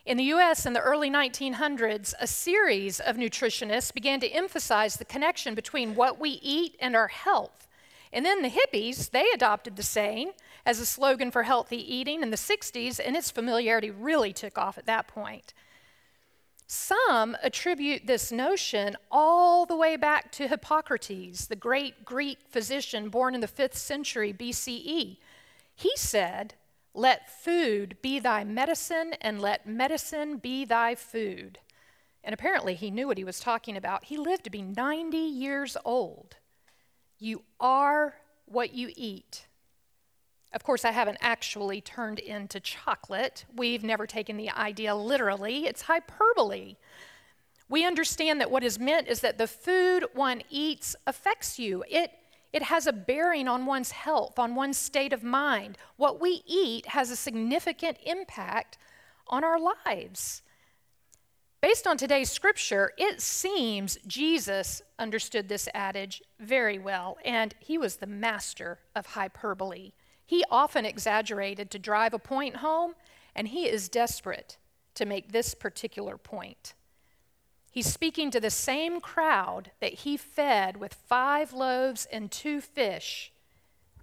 In 0.07 0.17
the 0.17 0.25
US 0.25 0.64
in 0.64 0.73
the 0.73 0.81
early 0.81 1.11
1900s, 1.11 2.14
a 2.21 2.26
series 2.26 3.00
of 3.00 3.17
nutritionists 3.17 3.93
began 3.93 4.19
to 4.21 4.29
emphasize 4.29 4.97
the 4.97 5.05
connection 5.05 5.55
between 5.55 5.95
what 5.95 6.19
we 6.19 6.40
eat 6.43 6.76
and 6.81 6.97
our 6.97 7.09
health. 7.09 7.69
And 8.12 8.25
then 8.25 8.43
the 8.43 8.50
hippies, 8.50 9.11
they 9.11 9.26
adopted 9.33 9.76
the 9.76 9.83
saying 9.83 10.33
as 10.64 10.79
a 10.79 10.87
slogan 10.87 11.31
for 11.31 11.45
healthy 11.45 11.76
eating 11.76 12.23
in 12.23 12.31
the 12.31 12.37
60s, 12.37 13.00
and 13.05 13.17
its 13.17 13.31
familiarity 13.31 13.90
really 13.90 14.33
took 14.33 14.59
off 14.59 14.79
at 14.79 14.87
that 14.87 15.09
point. 15.09 15.55
Some 16.67 17.37
attribute 17.43 18.07
this 18.07 18.31
notion 18.31 18.97
all 19.11 19.67
the 19.67 19.75
way 19.75 19.97
back 19.97 20.31
to 20.33 20.47
Hippocrates, 20.47 21.47
the 21.47 21.57
great 21.57 22.05
Greek 22.05 22.38
physician 22.49 23.09
born 23.09 23.35
in 23.35 23.40
the 23.40 23.49
5th 23.49 23.75
century 23.75 24.33
BCE. 24.33 25.17
He 25.75 25.93
said, 25.97 26.55
Let 26.95 27.29
food 27.29 27.97
be 28.02 28.21
thy 28.21 28.45
medicine, 28.45 29.14
and 29.21 29.43
let 29.43 29.67
medicine 29.67 30.37
be 30.37 30.64
thy 30.64 30.95
food. 30.95 31.59
And 32.23 32.33
apparently 32.33 32.75
he 32.75 32.90
knew 32.90 33.09
what 33.09 33.19
he 33.19 33.25
was 33.25 33.40
talking 33.40 33.76
about. 33.76 34.05
He 34.05 34.17
lived 34.17 34.45
to 34.45 34.50
be 34.50 34.62
90 34.62 35.17
years 35.17 35.76
old. 35.85 36.37
You 37.19 37.43
are 37.59 38.14
what 38.47 38.75
you 38.75 38.93
eat. 38.95 39.47
Of 40.52 40.65
course, 40.65 40.84
I 40.84 40.91
haven't 40.91 41.19
actually 41.21 41.80
turned 41.80 42.19
into 42.19 42.58
chocolate. 42.58 43.45
We've 43.54 43.84
never 43.84 44.06
taken 44.06 44.36
the 44.36 44.50
idea 44.50 44.95
literally, 44.95 45.67
it's 45.67 45.82
hyperbole. 45.82 46.76
We 47.69 47.86
understand 47.86 48.41
that 48.41 48.50
what 48.50 48.65
is 48.65 48.80
meant 48.80 49.06
is 49.06 49.21
that 49.21 49.39
the 49.39 49.47
food 49.47 50.04
one 50.13 50.43
eats 50.50 50.97
affects 51.06 51.56
you. 51.56 51.84
It, 51.89 52.10
it 52.52 52.65
has 52.65 52.89
a 52.89 52.93
bearing 52.93 53.47
on 53.47 53.65
one's 53.65 53.93
health, 53.93 54.41
on 54.41 54.56
one's 54.56 54.76
state 54.76 55.13
of 55.13 55.23
mind. 55.23 55.78
What 55.97 56.21
we 56.21 56.43
eat 56.47 56.86
has 56.86 57.13
a 57.13 57.17
significant 57.17 57.99
impact 58.04 58.76
on 59.28 59.45
our 59.45 59.60
lives. 59.60 60.43
Based 61.60 61.86
on 61.86 61.97
today's 61.97 62.30
scripture, 62.30 62.93
it 62.99 63.21
seems 63.21 63.99
Jesus 64.04 64.82
understood 64.99 65.49
this 65.49 65.69
adage 65.73 66.23
very 66.41 66.78
well, 66.78 67.19
and 67.25 67.54
he 67.60 67.78
was 67.78 67.97
the 67.97 68.06
master 68.06 68.80
of 68.97 69.06
hyperbole. 69.06 69.93
He 70.30 70.45
often 70.49 70.86
exaggerated 70.86 71.73
to 71.73 71.78
drive 71.80 72.14
a 72.14 72.19
point 72.21 72.58
home, 72.58 72.95
and 73.34 73.49
he 73.49 73.69
is 73.69 73.88
desperate 73.88 74.58
to 74.95 75.04
make 75.04 75.32
this 75.32 75.56
particular 75.56 76.16
point. 76.16 76.73
He's 77.69 77.93
speaking 77.93 78.30
to 78.30 78.38
the 78.38 78.49
same 78.49 79.00
crowd 79.00 79.73
that 79.80 79.93
he 79.93 80.16
fed 80.16 80.76
with 80.76 80.95
five 80.95 81.52
loaves 81.52 82.06
and 82.12 82.30
two 82.30 82.60
fish 82.60 83.32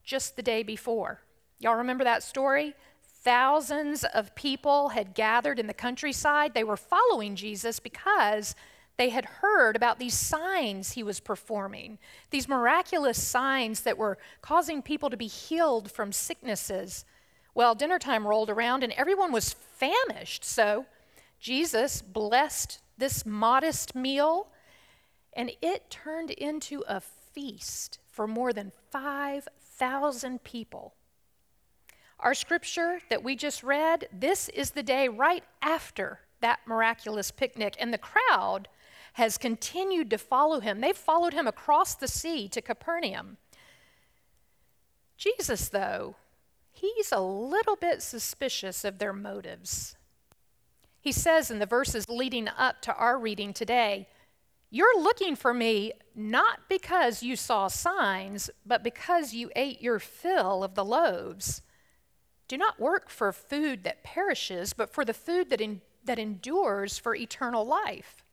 just 0.04 0.36
the 0.36 0.42
day 0.42 0.64
before. 0.64 1.22
Y'all 1.60 1.76
remember 1.76 2.04
that 2.04 2.24
story? 2.24 2.76
Thousands 3.06 4.04
of 4.04 4.36
people 4.36 4.90
had 4.90 5.14
gathered 5.14 5.60
in 5.60 5.68
the 5.68 5.74
countryside. 5.74 6.54
They 6.54 6.66
were 6.66 6.76
following 6.76 7.38
Jesus 7.38 7.80
because 7.80 8.54
they 8.98 9.10
had 9.10 9.26
heard 9.26 9.76
about 9.76 10.00
these 10.00 10.16
signs 10.16 10.92
he 10.92 11.04
was 11.04 11.20
performing, 11.20 12.00
these 12.32 12.50
miraculous 12.50 13.22
signs 13.22 13.82
that 13.82 13.98
were 13.98 14.18
causing 14.42 14.82
people 14.82 15.10
to 15.10 15.18
be 15.18 15.28
healed 15.28 15.92
from 15.92 16.12
sicknesses. 16.12 17.06
Well, 17.54 17.76
dinner 17.76 18.00
time 18.00 18.28
rolled 18.28 18.50
around 18.50 18.84
and 18.84 18.94
everyone 18.94 19.32
was 19.32 19.54
famished. 19.54 20.44
So 20.44 20.86
Jesus 21.40 22.02
blessed 22.02 22.82
this 22.98 23.26
modest 23.26 23.96
meal 23.96 24.48
and 25.34 25.52
it 25.62 25.90
turned 25.92 26.32
into 26.32 26.84
a 26.88 27.00
feast 27.00 28.00
for 28.10 28.28
more 28.28 28.52
than 28.52 28.72
5,000 28.92 30.44
people. 30.44 30.96
Our 32.20 32.34
scripture 32.34 33.02
that 33.12 33.24
we 33.24 33.36
just 33.36 33.62
read, 33.62 34.08
this 34.12 34.50
is 34.50 34.72
the 34.72 34.82
day 34.82 35.08
right 35.08 35.44
after 35.62 36.22
that 36.42 36.62
miraculous 36.66 37.30
picnic, 37.30 37.76
and 37.80 37.94
the 37.94 38.00
crowd 38.00 38.68
has 39.18 39.40
continued 39.40 40.12
to 40.12 40.18
follow 40.20 40.60
him. 40.60 40.80
They've 40.80 40.96
followed 40.96 41.34
him 41.34 41.48
across 41.48 41.96
the 41.96 42.08
sea 42.08 42.48
to 42.50 42.62
Capernaum. 42.62 43.38
Jesus, 45.18 45.70
though, 45.70 46.18
he's 46.72 47.12
a 47.12 47.20
little 47.20 47.76
bit 47.76 48.04
suspicious 48.04 48.86
of 48.86 49.00
their 49.00 49.14
motives. 49.14 49.96
He 51.02 51.12
says 51.12 51.50
in 51.50 51.58
the 51.58 51.66
verses 51.66 52.06
leading 52.08 52.48
up 52.48 52.80
to 52.84 52.94
our 52.94 53.18
reading 53.18 53.54
today, 53.54 54.08
You're 54.70 55.02
looking 55.02 55.36
for 55.36 55.52
me 55.52 55.94
not 56.14 56.70
because 56.70 57.24
you 57.24 57.36
saw 57.36 57.70
signs, 57.70 58.52
but 58.68 58.84
because 58.84 59.34
you 59.34 59.50
ate 59.56 59.82
your 59.82 59.98
fill 59.98 60.64
of 60.64 60.76
the 60.76 60.86
loaves. 60.86 61.64
Do 62.48 62.56
not 62.56 62.80
work 62.80 63.10
for 63.10 63.32
food 63.32 63.84
that 63.84 64.04
perishes, 64.04 64.74
but 64.74 64.94
for 64.94 65.04
the 65.04 65.12
food 65.12 65.50
that, 65.50 65.60
in, 65.60 65.82
that 66.06 66.20
endures 66.20 67.00
for 67.00 67.16
eternal 67.16 67.66
life. 67.66 68.24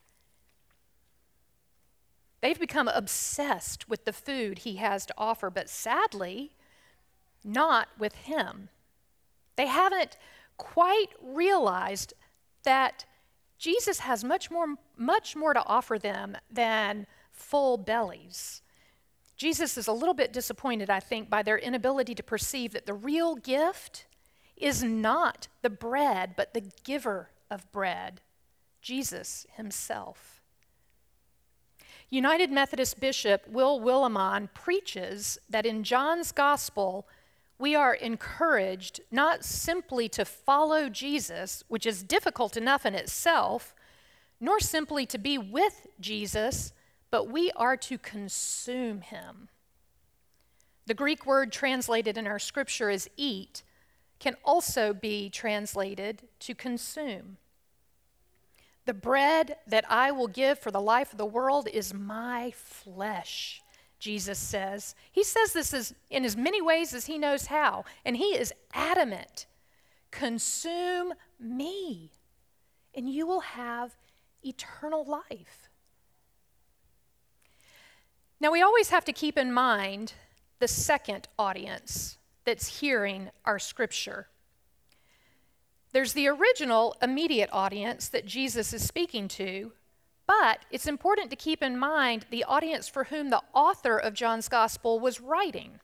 They've 2.45 2.61
become 2.61 2.89
obsessed 2.89 3.89
with 3.89 4.05
the 4.05 4.13
food 4.13 4.59
he 4.59 4.77
has 4.77 5.07
to 5.07 5.15
offer, 5.17 5.49
but 5.49 5.71
sadly, 5.71 6.51
not 7.43 7.89
with 7.99 8.15
him. 8.17 8.69
They 9.57 9.67
haven't 9.67 10.19
quite 10.59 11.07
realized 11.23 12.13
that 12.65 13.07
Jesus 13.57 14.01
has 14.01 14.23
much 14.23 14.51
more, 14.51 14.75
much 14.95 15.35
more 15.35 15.55
to 15.55 15.65
offer 15.65 15.99
them 15.99 16.37
than 16.51 17.07
full 17.33 17.79
bellies. 17.79 18.61
Jesus 19.39 19.79
is 19.79 19.87
a 19.87 19.93
little 19.93 20.13
bit 20.13 20.31
disappointed, 20.31 20.91
I 20.91 21.01
think, 21.01 21.31
by 21.31 21.43
their 21.43 21.57
inability 21.57 22.15
to 22.15 22.23
perceive 22.23 22.75
that 22.75 22.85
the 22.85 22.93
real 22.93 23.37
gift 23.37 24.05
is 24.55 24.83
not 24.83 25.49
the 25.63 25.71
bread, 25.71 26.35
but 26.37 26.53
the 26.53 26.71
giver 26.85 27.31
of 27.51 27.73
bread, 27.73 28.21
Jesus 28.83 29.47
himself. 29.57 30.34
United 32.15 32.49
Methodist 32.49 33.01
Bishop 33.01 33.49
Will 33.49 33.81
Willimon 33.81 34.49
preaches 34.55 35.37
that 35.51 35.67
in 35.67 35.83
John's 35.83 36.31
Gospel, 36.31 37.09
we 37.59 37.75
are 37.75 37.95
encouraged 37.95 39.01
not 39.11 39.45
simply 39.45 40.09
to 40.11 40.25
follow 40.25 40.89
Jesus, 40.89 41.65
which 41.67 41.85
is 41.85 42.05
difficult 42.05 42.57
enough 42.57 42.87
in 42.87 42.95
itself, 42.95 43.75
nor 44.41 44.61
simply 44.61 45.05
to 45.07 45.19
be 45.19 45.39
with 45.39 45.89
Jesus, 45.99 46.73
but 47.11 47.29
we 47.29 47.51
are 47.57 47.77
to 47.79 47.99
consume 47.99 49.01
him. 49.01 49.49
The 50.87 50.95
Greek 50.95 51.27
word 51.27 51.51
translated 51.51 52.17
in 52.17 52.29
our 52.29 52.39
scripture 52.39 52.91
as 52.91 53.09
eat 53.17 53.65
can 54.21 54.37
also 54.45 54.95
be 54.95 55.31
translated 55.31 56.29
to 56.39 56.55
consume. 56.55 57.39
The 58.87 58.95
bread 58.95 59.57
that 59.67 59.85
I 59.91 60.11
will 60.11 60.29
give 60.29 60.59
for 60.59 60.71
the 60.71 60.81
life 60.81 61.13
of 61.13 61.19
the 61.19 61.25
world 61.27 61.69
is 61.73 61.95
my 61.95 62.53
flesh, 62.55 63.63
Jesus 63.99 64.39
says. 64.39 64.95
He 65.11 65.25
says 65.25 65.53
this 65.53 65.73
is 65.73 65.95
in 66.11 66.25
as 66.25 66.37
many 66.37 66.61
ways 66.61 66.93
as 66.93 67.07
he 67.07 67.17
knows 67.17 67.47
how, 67.47 67.85
and 68.05 68.17
he 68.17 68.37
is 68.37 68.53
adamant 68.75 69.47
consume 70.15 71.13
me, 71.41 72.13
and 72.95 73.11
you 73.11 73.27
will 73.27 73.41
have 73.41 73.97
eternal 74.45 75.05
life. 75.05 75.69
Now, 78.41 78.53
we 78.53 78.63
always 78.63 78.91
have 78.91 79.05
to 79.07 79.13
keep 79.13 79.37
in 79.37 79.53
mind 79.53 80.13
the 80.61 80.69
second 80.69 81.29
audience 81.39 82.19
that's 82.45 82.81
hearing 82.81 83.31
our 83.45 83.59
scripture. 83.59 84.29
There's 85.95 86.13
the 86.13 86.27
original 86.27 86.97
immediate 87.01 87.51
audience 87.53 88.09
that 88.09 88.27
Jesus 88.27 88.73
is 88.73 88.85
speaking 88.85 89.29
to, 89.29 89.71
but 90.27 90.65
it's 90.73 90.89
important 90.89 91.31
to 91.31 91.37
keep 91.37 91.63
in 91.63 91.79
mind 91.79 92.27
the 92.31 92.43
audience 92.43 92.89
for 92.89 93.05
whom 93.05 93.31
the 93.31 93.43
author 93.55 93.97
of 93.97 94.13
John's 94.13 94.49
gospel 94.49 94.99
was 94.99 95.21
writing. 95.21 95.79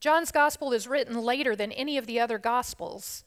John's 0.00 0.30
gospel 0.30 0.72
is 0.72 0.88
written 0.88 1.20
later 1.20 1.54
than 1.54 1.70
any 1.72 1.98
of 1.98 2.06
the 2.06 2.18
other 2.18 2.38
gospels, 2.38 3.24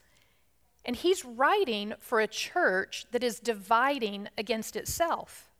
and 0.84 0.95
he's 0.95 1.23
writing 1.23 1.93
for 1.99 2.19
a 2.19 2.27
church 2.27 3.06
that 3.12 3.23
is 3.23 3.39
dividing 3.39 4.29
against 4.36 4.75
itself. 4.75 5.51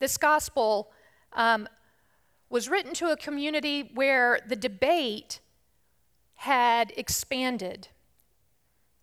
This 0.00 0.18
gospel 0.18 0.92
um, 1.32 1.66
was 2.50 2.68
written 2.68 2.92
to 2.92 3.10
a 3.10 3.16
community 3.16 3.90
where 3.94 4.38
the 4.46 4.54
debate 4.54 5.40
had 6.34 6.92
expanded 6.94 7.88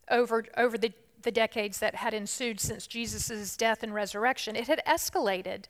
over, 0.10 0.46
over 0.58 0.78
the, 0.78 0.92
the 1.22 1.32
decades 1.32 1.80
that 1.80 1.96
had 1.96 2.14
ensued 2.14 2.60
since 2.60 2.88
Jesus' 2.88 3.56
death 3.58 3.84
and 3.84 3.94
resurrection. 3.94 4.56
It 4.56 4.68
had 4.68 4.82
escalated. 4.88 5.66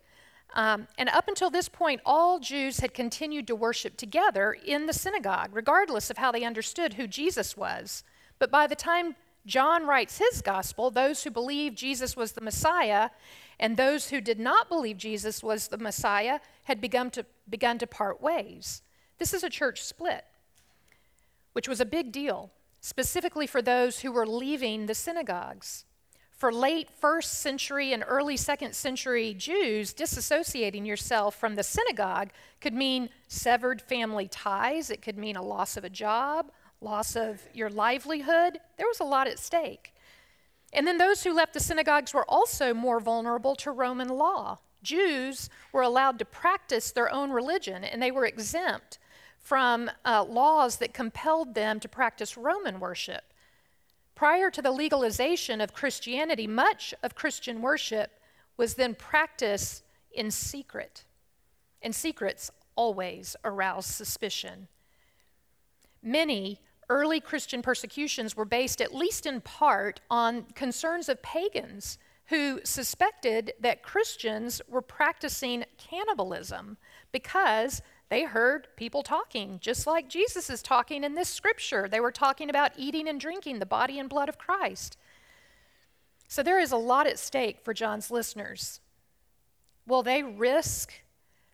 Um, 0.56 0.88
and 0.98 1.10
up 1.10 1.28
until 1.28 1.50
this 1.50 1.70
point, 1.70 2.02
all 2.06 2.40
Jews 2.40 2.80
had 2.80 2.94
continued 2.94 3.48
to 3.48 3.56
worship 3.56 3.98
together 3.98 4.54
in 4.54 4.86
the 4.86 4.94
synagogue, 4.94 5.50
regardless 5.54 6.10
of 6.10 6.18
how 6.18 6.32
they 6.32 6.44
understood 6.44 6.94
who 6.94 7.08
Jesus 7.08 7.58
was. 7.58 8.04
But 8.40 8.52
by 8.52 8.68
the 8.68 8.76
time 8.76 9.16
John 9.46 9.86
writes 9.88 10.20
his 10.20 10.42
gospel, 10.42 10.90
those 10.90 11.24
who 11.24 11.32
believed 11.32 11.78
Jesus 11.78 12.16
was 12.16 12.32
the 12.32 12.42
Messiah 12.42 13.10
and 13.60 13.78
those 13.78 14.10
who 14.10 14.22
did 14.22 14.40
not 14.40 14.70
believe 14.70 14.98
Jesus 14.98 15.44
was 15.44 15.68
the 15.68 15.78
Messiah 15.78 16.40
had 16.64 16.82
begun 16.82 17.10
to, 17.12 17.26
begun 17.50 17.78
to 17.80 17.88
part 17.88 18.22
ways. 18.22 18.82
This 19.20 19.34
is 19.34 19.44
a 19.44 19.50
church 19.50 19.82
split, 19.82 20.26
which 21.54 21.68
was 21.68 21.80
a 21.80 21.86
big 21.86 22.12
deal, 22.12 22.52
specifically 22.84 23.48
for 23.48 23.62
those 23.62 24.02
who 24.02 24.12
were 24.12 24.28
leaving 24.28 24.86
the 24.86 24.94
synagogues. 24.94 25.86
For 26.32 26.52
late 26.52 26.90
first 26.92 27.40
century 27.40 27.94
and 27.94 28.04
early 28.06 28.36
second 28.36 28.76
century 28.76 29.34
Jews, 29.34 29.94
disassociating 29.94 30.86
yourself 30.86 31.34
from 31.34 31.56
the 31.56 31.64
synagogue 31.64 32.32
could 32.60 32.74
mean 32.74 33.08
severed 33.30 33.82
family 33.82 34.28
ties, 34.28 34.90
it 34.90 35.02
could 35.02 35.18
mean 35.18 35.38
a 35.38 35.42
loss 35.42 35.78
of 35.78 35.86
a 35.86 35.90
job, 35.90 36.52
loss 36.82 37.16
of 37.16 37.42
your 37.54 37.70
livelihood. 37.70 38.60
There 38.78 38.88
was 38.88 39.00
a 39.00 39.06
lot 39.06 39.28
at 39.28 39.40
stake. 39.40 39.94
And 40.74 40.86
then 40.86 40.98
those 40.98 41.24
who 41.24 41.34
left 41.34 41.54
the 41.54 41.62
synagogues 41.62 42.14
were 42.14 42.30
also 42.30 42.74
more 42.74 43.00
vulnerable 43.00 43.56
to 43.58 43.72
Roman 43.72 44.10
law. 44.10 44.60
Jews 44.82 45.50
were 45.72 45.84
allowed 45.84 46.20
to 46.20 46.26
practice 46.26 46.92
their 46.92 47.10
own 47.10 47.32
religion, 47.32 47.86
and 47.86 48.02
they 48.02 48.12
were 48.12 48.26
exempt 48.26 49.00
from 49.44 49.92
uh, 50.06 50.24
laws 50.24 50.78
that 50.78 50.94
compelled 50.94 51.54
them 51.54 51.80
to 51.82 51.90
practice 51.90 52.38
Roman 52.38 52.80
worship. 52.80 53.24
Prior 54.16 54.50
to 54.50 54.62
the 54.62 54.72
legalization 54.72 55.60
of 55.60 55.74
Christianity, 55.74 56.48
much 56.48 56.94
of 57.04 57.14
Christian 57.14 57.62
worship 57.62 58.20
was 58.56 58.76
then 58.76 58.96
practiced 58.96 59.84
in 60.12 60.32
secret. 60.32 61.04
And 61.82 61.94
secrets 61.94 62.50
always 62.76 63.36
arouse 63.44 63.86
suspicion. 63.86 64.70
Many 66.02 66.62
early 66.90 67.20
Christian 67.20 67.62
persecutions 67.62 68.38
were 68.38 68.46
based, 68.46 68.82
at 68.82 68.96
least 68.96 69.26
in 69.26 69.42
part, 69.42 70.00
on 70.10 70.44
concerns 70.56 71.10
of 71.10 71.22
pagans 71.22 71.98
who 72.28 72.62
suspected 72.64 73.54
that 73.60 73.84
Christians 73.84 74.62
were 74.70 74.82
practicing 74.82 75.66
cannibalism 75.78 76.78
because 77.12 77.82
they 78.14 78.26
heard 78.26 78.68
people 78.76 79.02
talking, 79.02 79.58
just 79.60 79.88
like 79.88 80.08
Jesus 80.08 80.48
is 80.48 80.62
talking 80.62 81.04
in 81.04 81.16
this 81.16 81.30
scripture. 81.30 81.88
They 81.88 82.00
were 82.00 82.12
talking 82.12 82.48
about 82.48 82.74
eating 82.78 83.08
and 83.08 83.20
drinking 83.20 83.58
the 83.58 83.66
body 83.66 83.98
and 83.98 84.08
blood 84.08 84.30
of 84.30 84.38
Christ. 84.38 84.98
So 86.28 86.44
there 86.44 86.60
is 86.60 86.72
a 86.72 86.78
lot 86.78 87.08
at 87.08 87.18
stake 87.18 87.62
for 87.64 87.74
John's 87.74 88.12
listeners. 88.12 88.82
Will 89.88 90.04
they 90.04 90.22
risk 90.22 90.94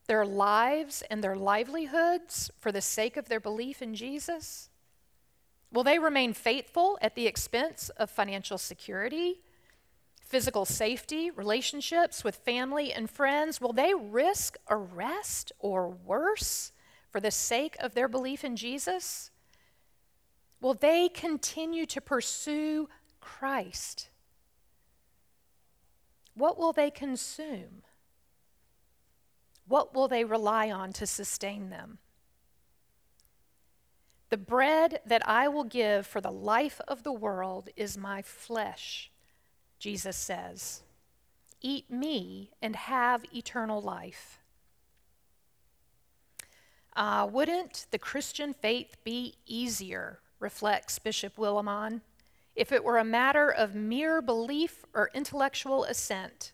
their 0.08 0.26
lives 0.26 1.02
and 1.10 1.24
their 1.24 1.38
livelihoods 1.38 2.52
for 2.60 2.74
the 2.74 2.82
sake 2.82 3.16
of 3.16 3.30
their 3.30 3.40
belief 3.40 3.82
in 3.82 3.96
Jesus? 3.96 4.70
Will 5.72 5.86
they 5.86 5.98
remain 5.98 6.34
faithful 6.34 6.98
at 7.02 7.16
the 7.16 7.26
expense 7.26 7.88
of 7.96 8.12
financial 8.12 8.58
security, 8.58 9.40
physical 10.30 10.64
safety, 10.64 11.32
relationships 11.32 12.24
with 12.24 12.36
family 12.36 12.94
and 12.94 13.10
friends? 13.10 13.60
Will 13.60 13.74
they 13.74 13.94
risk 13.96 14.58
arrest 14.70 15.52
or 15.58 15.90
worse 15.90 16.72
for 17.10 17.20
the 17.20 17.32
sake 17.32 17.76
of 17.80 17.96
their 17.96 18.08
belief 18.08 18.44
in 18.44 18.56
Jesus? 18.56 19.32
Will 20.62 20.76
they 20.76 21.10
continue 21.10 21.88
to 21.88 22.00
pursue 22.00 22.90
Christ? 23.20 24.10
What 26.36 26.60
will 26.60 26.74
they 26.74 26.92
consume? 26.92 27.82
What 29.68 29.96
will 29.96 30.08
they 30.08 30.24
rely 30.24 30.70
on 30.70 30.94
to 30.94 31.08
sustain 31.08 31.72
them? 31.72 31.98
The 34.30 34.38
bread 34.38 35.00
that 35.08 35.28
I 35.28 35.48
will 35.48 35.64
give 35.64 36.06
for 36.06 36.22
the 36.22 36.32
life 36.32 36.80
of 36.88 37.02
the 37.02 37.12
world 37.12 37.70
is 37.76 37.98
my 37.98 38.22
flesh, 38.22 39.12
Jesus 39.80 40.18
says. 40.18 40.84
Eat 41.62 41.90
me 41.90 42.52
and 42.62 42.76
have 42.76 43.26
eternal 43.34 43.82
life. 43.82 44.40
Uh, 46.96 47.28
wouldn't 47.32 47.88
the 47.92 48.00
Christian 48.00 48.54
faith 48.54 48.98
be 49.04 49.36
easier, 49.46 50.20
reflects 50.40 51.00
Bishop 51.00 51.38
Willimon, 51.38 52.02
if 52.56 52.72
it 52.72 52.84
were 52.84 52.98
a 52.98 53.06
matter 53.06 53.50
of 53.50 53.74
mere 53.74 54.22
belief 54.22 54.84
or 54.94 55.10
intellectual 55.14 55.86
assent? 55.86 56.52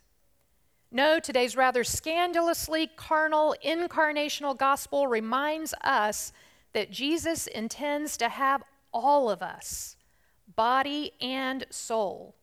No, 0.91 1.19
today's 1.19 1.57
rather 1.57 1.83
scandalously 1.83 2.87
carnal 2.95 3.55
incarnational 3.65 4.57
gospel 4.57 5.07
reminds 5.07 5.73
us 5.83 6.31
that 6.73 6.91
Jesus 6.91 7.47
intends 7.47 8.17
to 8.17 8.29
have 8.29 8.63
all 8.93 9.29
of 9.29 9.41
us, 9.41 9.97
body 10.55 11.11
and 11.19 11.65
soul. 11.69 12.35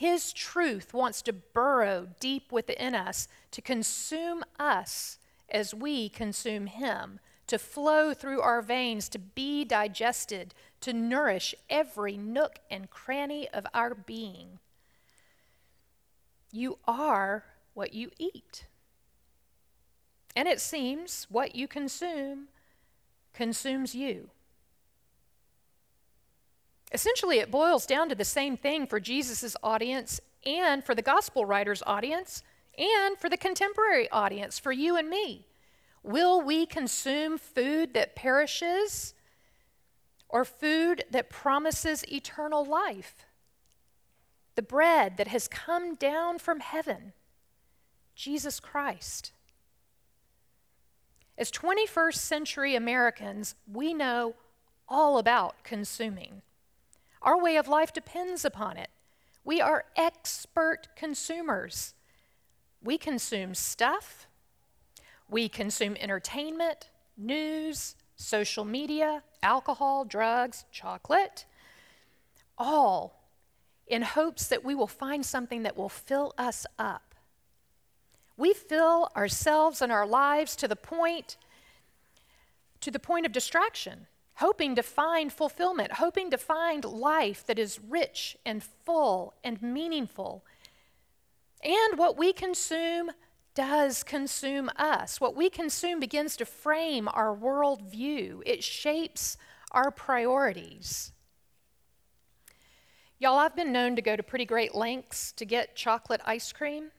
His 0.00 0.32
truth 0.32 0.94
wants 0.94 1.20
to 1.20 1.32
burrow 1.34 2.08
deep 2.20 2.50
within 2.50 2.94
us, 2.94 3.28
to 3.50 3.60
consume 3.60 4.42
us 4.58 5.18
as 5.50 5.74
we 5.74 6.08
consume 6.08 6.68
Him, 6.68 7.20
to 7.48 7.58
flow 7.58 8.14
through 8.14 8.40
our 8.40 8.62
veins, 8.62 9.10
to 9.10 9.18
be 9.18 9.62
digested, 9.62 10.54
to 10.80 10.94
nourish 10.94 11.54
every 11.68 12.16
nook 12.16 12.60
and 12.70 12.88
cranny 12.88 13.46
of 13.50 13.66
our 13.74 13.94
being. 13.94 14.58
You 16.50 16.78
are 16.86 17.44
what 17.74 17.92
you 17.92 18.10
eat. 18.16 18.64
And 20.34 20.48
it 20.48 20.62
seems 20.62 21.26
what 21.28 21.54
you 21.54 21.68
consume 21.68 22.48
consumes 23.34 23.94
you. 23.94 24.30
Essentially, 26.92 27.38
it 27.38 27.50
boils 27.50 27.86
down 27.86 28.08
to 28.08 28.14
the 28.14 28.24
same 28.24 28.56
thing 28.56 28.86
for 28.86 28.98
Jesus' 28.98 29.56
audience 29.62 30.20
and 30.44 30.82
for 30.82 30.94
the 30.94 31.02
gospel 31.02 31.44
writer's 31.44 31.82
audience 31.86 32.42
and 32.76 33.16
for 33.18 33.28
the 33.28 33.36
contemporary 33.36 34.08
audience, 34.10 34.58
for 34.58 34.72
you 34.72 34.96
and 34.96 35.08
me. 35.08 35.46
Will 36.02 36.40
we 36.40 36.66
consume 36.66 37.38
food 37.38 37.94
that 37.94 38.16
perishes 38.16 39.14
or 40.28 40.44
food 40.44 41.04
that 41.10 41.30
promises 41.30 42.04
eternal 42.10 42.64
life? 42.64 43.26
The 44.54 44.62
bread 44.62 45.16
that 45.16 45.28
has 45.28 45.46
come 45.46 45.94
down 45.94 46.38
from 46.38 46.60
heaven, 46.60 47.12
Jesus 48.14 48.58
Christ. 48.60 49.32
As 51.38 51.50
21st 51.50 52.16
century 52.16 52.74
Americans, 52.74 53.54
we 53.70 53.94
know 53.94 54.34
all 54.88 55.18
about 55.18 55.62
consuming. 55.64 56.42
Our 57.22 57.40
way 57.40 57.56
of 57.56 57.68
life 57.68 57.92
depends 57.92 58.44
upon 58.44 58.76
it. 58.76 58.90
We 59.44 59.60
are 59.60 59.84
expert 59.96 60.88
consumers. 60.96 61.94
We 62.82 62.96
consume 62.96 63.54
stuff, 63.54 64.26
we 65.28 65.48
consume 65.48 65.96
entertainment, 66.00 66.88
news, 67.16 67.94
social 68.16 68.64
media, 68.64 69.22
alcohol, 69.42 70.04
drugs, 70.04 70.64
chocolate, 70.72 71.44
all 72.56 73.28
in 73.86 74.02
hopes 74.02 74.46
that 74.48 74.64
we 74.64 74.74
will 74.74 74.86
find 74.86 75.24
something 75.24 75.62
that 75.62 75.76
will 75.76 75.88
fill 75.88 76.32
us 76.38 76.66
up. 76.78 77.14
We 78.36 78.54
fill 78.54 79.10
ourselves 79.14 79.82
and 79.82 79.92
our 79.92 80.06
lives 80.06 80.56
to 80.56 80.68
the 80.68 80.76
point 80.76 81.36
to 82.80 82.90
the 82.90 82.98
point 82.98 83.26
of 83.26 83.32
distraction, 83.32 84.06
hoping 84.40 84.74
to 84.74 84.82
find 84.82 85.30
fulfillment, 85.30 85.92
hoping 85.92 86.30
to 86.30 86.38
find 86.38 86.82
life 86.84 87.46
that 87.46 87.58
is 87.58 87.78
rich 87.78 88.38
and 88.46 88.62
full 88.62 89.34
and 89.44 89.62
meaningful. 89.62 90.42
And 91.62 91.98
what 91.98 92.16
we 92.16 92.32
consume 92.32 93.10
does 93.54 94.02
consume 94.02 94.70
us. 94.76 95.20
What 95.20 95.36
we 95.36 95.50
consume 95.50 96.00
begins 96.00 96.38
to 96.38 96.46
frame 96.46 97.06
our 97.12 97.36
worldview, 97.36 98.40
it 98.46 98.64
shapes 98.64 99.36
our 99.72 99.90
priorities. 99.90 101.12
Y'all, 103.18 103.38
I've 103.38 103.54
been 103.54 103.72
known 103.72 103.94
to 103.96 104.02
go 104.02 104.16
to 104.16 104.22
pretty 104.22 104.46
great 104.46 104.74
lengths 104.74 105.32
to 105.32 105.44
get 105.44 105.76
chocolate 105.76 106.22
ice 106.24 106.50
cream. 106.50 106.92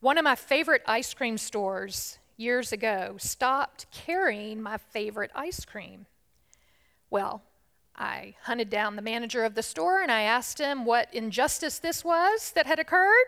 One 0.00 0.18
of 0.18 0.24
my 0.24 0.34
favorite 0.34 0.82
ice 0.86 1.14
cream 1.14 1.38
stores 1.38 2.18
years 2.36 2.72
ago 2.72 3.14
stopped 3.16 3.86
carrying 3.92 4.60
my 4.60 4.76
favorite 4.76 5.30
ice 5.32 5.64
cream. 5.64 6.06
Well, 7.10 7.42
I 7.94 8.34
hunted 8.42 8.68
down 8.68 8.96
the 8.96 9.02
manager 9.02 9.44
of 9.44 9.54
the 9.54 9.62
store 9.62 10.02
and 10.02 10.12
I 10.12 10.22
asked 10.22 10.58
him 10.58 10.84
what 10.84 11.12
injustice 11.14 11.78
this 11.78 12.04
was 12.04 12.52
that 12.52 12.66
had 12.66 12.78
occurred. 12.78 13.26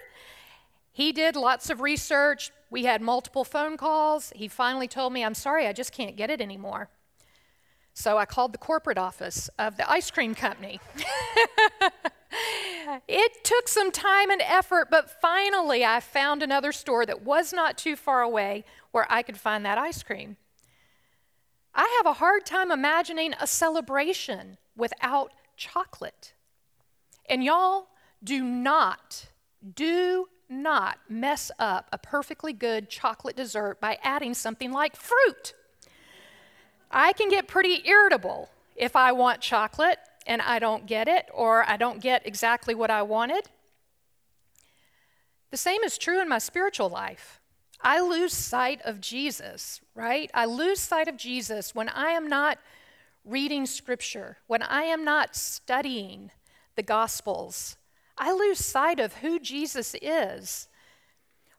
He 0.92 1.12
did 1.12 1.36
lots 1.36 1.70
of 1.70 1.80
research. 1.80 2.50
We 2.70 2.84
had 2.84 3.00
multiple 3.00 3.44
phone 3.44 3.76
calls. 3.76 4.32
He 4.34 4.48
finally 4.48 4.88
told 4.88 5.12
me, 5.12 5.24
I'm 5.24 5.34
sorry, 5.34 5.66
I 5.66 5.72
just 5.72 5.92
can't 5.92 6.16
get 6.16 6.28
it 6.28 6.40
anymore. 6.40 6.90
So 7.94 8.18
I 8.18 8.26
called 8.26 8.52
the 8.52 8.58
corporate 8.58 8.98
office 8.98 9.48
of 9.58 9.76
the 9.76 9.90
ice 9.90 10.10
cream 10.10 10.34
company. 10.34 10.80
it 13.08 13.44
took 13.44 13.68
some 13.68 13.90
time 13.90 14.30
and 14.30 14.42
effort, 14.42 14.88
but 14.90 15.20
finally 15.20 15.84
I 15.84 16.00
found 16.00 16.42
another 16.42 16.72
store 16.72 17.06
that 17.06 17.22
was 17.22 17.52
not 17.52 17.78
too 17.78 17.96
far 17.96 18.22
away 18.22 18.64
where 18.92 19.06
I 19.10 19.22
could 19.22 19.38
find 19.38 19.64
that 19.64 19.78
ice 19.78 20.02
cream. 20.02 20.36
I 21.78 21.94
have 21.98 22.06
a 22.06 22.18
hard 22.18 22.44
time 22.44 22.72
imagining 22.72 23.34
a 23.38 23.46
celebration 23.46 24.58
without 24.76 25.32
chocolate. 25.56 26.34
And 27.30 27.44
y'all, 27.44 27.86
do 28.22 28.42
not, 28.42 29.26
do 29.76 30.26
not 30.48 30.98
mess 31.08 31.52
up 31.60 31.88
a 31.92 31.98
perfectly 31.98 32.52
good 32.52 32.90
chocolate 32.90 33.36
dessert 33.36 33.80
by 33.80 33.96
adding 34.02 34.34
something 34.34 34.72
like 34.72 34.96
fruit. 34.96 35.54
I 36.90 37.12
can 37.12 37.28
get 37.28 37.46
pretty 37.46 37.88
irritable 37.88 38.50
if 38.74 38.96
I 38.96 39.12
want 39.12 39.40
chocolate 39.40 40.00
and 40.26 40.42
I 40.42 40.58
don't 40.58 40.84
get 40.84 41.06
it 41.06 41.28
or 41.32 41.64
I 41.70 41.76
don't 41.76 42.02
get 42.02 42.26
exactly 42.26 42.74
what 42.74 42.90
I 42.90 43.02
wanted. 43.02 43.50
The 45.52 45.56
same 45.56 45.84
is 45.84 45.96
true 45.96 46.20
in 46.20 46.28
my 46.28 46.38
spiritual 46.38 46.88
life. 46.88 47.37
I 47.80 48.00
lose 48.00 48.32
sight 48.32 48.80
of 48.84 49.00
Jesus, 49.00 49.80
right? 49.94 50.30
I 50.34 50.46
lose 50.46 50.80
sight 50.80 51.08
of 51.08 51.16
Jesus 51.16 51.74
when 51.74 51.88
I 51.88 52.10
am 52.10 52.28
not 52.28 52.58
reading 53.24 53.66
scripture, 53.66 54.38
when 54.46 54.62
I 54.62 54.82
am 54.84 55.04
not 55.04 55.36
studying 55.36 56.30
the 56.76 56.82
gospels. 56.82 57.76
I 58.16 58.32
lose 58.32 58.64
sight 58.64 58.98
of 58.98 59.14
who 59.14 59.38
Jesus 59.38 59.94
is. 60.00 60.68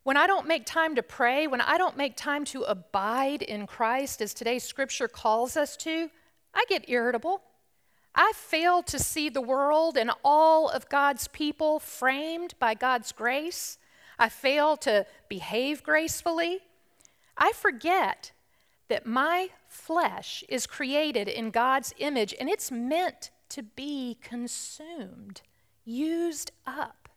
When 0.04 0.18
I 0.18 0.28
don't 0.28 0.48
make 0.48 0.66
time 0.66 0.96
to 0.96 1.04
pray, 1.04 1.48
when 1.48 1.62
I 1.62 1.78
don't 1.78 1.98
make 1.98 2.16
time 2.16 2.44
to 2.46 2.64
abide 2.64 3.42
in 3.42 3.68
Christ, 3.68 4.22
as 4.22 4.34
today's 4.34 4.64
scripture 4.64 5.08
calls 5.08 5.56
us 5.56 5.78
to, 5.78 6.10
I 6.54 6.66
get 6.68 6.90
irritable. 6.90 7.42
I 8.16 8.32
fail 8.36 8.82
to 8.84 8.98
see 8.98 9.30
the 9.30 9.42
world 9.42 9.96
and 9.96 10.12
all 10.24 10.68
of 10.68 10.90
God's 10.90 11.28
people 11.28 11.80
framed 11.80 12.56
by 12.60 12.74
God's 12.74 13.12
grace. 13.12 13.78
I 14.20 14.28
fail 14.30 14.76
to 14.78 15.06
behave 15.30 15.82
gracefully. 15.82 16.60
I 17.38 17.54
forget 17.54 18.34
that 18.90 19.06
my 19.06 19.50
flesh 19.70 20.44
is 20.50 20.68
created 20.68 21.30
in 21.30 21.52
God's 21.52 21.94
image 21.98 22.36
and 22.40 22.50
it's 22.50 22.70
meant 22.70 23.32
to 23.50 23.64
be 23.64 24.18
consumed, 24.22 25.42
used 25.86 26.52
up 26.68 27.08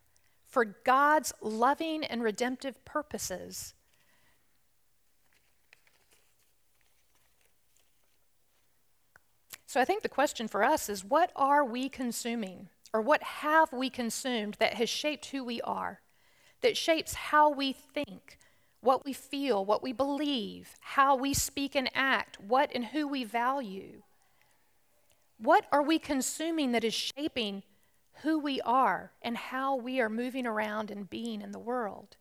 for 0.46 0.64
God's 0.64 1.32
loving 1.40 2.04
and 2.04 2.22
redemptive 2.22 2.84
purposes. 2.84 3.74
So 9.66 9.80
I 9.80 9.86
think 9.86 10.02
the 10.02 10.08
question 10.10 10.48
for 10.48 10.62
us 10.62 10.90
is 10.90 11.02
what 11.02 11.32
are 11.34 11.64
we 11.64 11.88
consuming? 11.88 12.68
Or 12.92 13.00
what 13.00 13.22
have 13.22 13.72
we 13.72 13.88
consumed 13.88 14.58
that 14.60 14.74
has 14.74 14.90
shaped 14.90 15.24
who 15.26 15.42
we 15.42 15.62
are? 15.62 16.01
That 16.62 16.76
shapes 16.76 17.14
how 17.14 17.50
we 17.50 17.72
think, 17.72 18.38
what 18.80 19.04
we 19.04 19.12
feel, 19.12 19.64
what 19.64 19.82
we 19.82 19.92
believe, 19.92 20.76
how 20.80 21.14
we 21.14 21.34
speak 21.34 21.74
and 21.74 21.90
act, 21.94 22.40
what 22.40 22.70
and 22.74 22.86
who 22.86 23.06
we 23.06 23.24
value. 23.24 24.02
What 25.38 25.66
are 25.72 25.82
we 25.82 25.98
consuming 25.98 26.72
that 26.72 26.84
is 26.84 26.94
shaping 26.94 27.62
who 28.22 28.38
we 28.38 28.60
are 28.60 29.12
and 29.22 29.36
how 29.36 29.74
we 29.74 30.00
are 30.00 30.08
moving 30.08 30.46
around 30.46 30.90
and 30.90 31.10
being 31.10 31.42
in 31.42 31.52
the 31.52 31.58
world? 31.58 32.16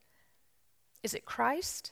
Is 1.04 1.14
it 1.14 1.26
Christ? 1.26 1.92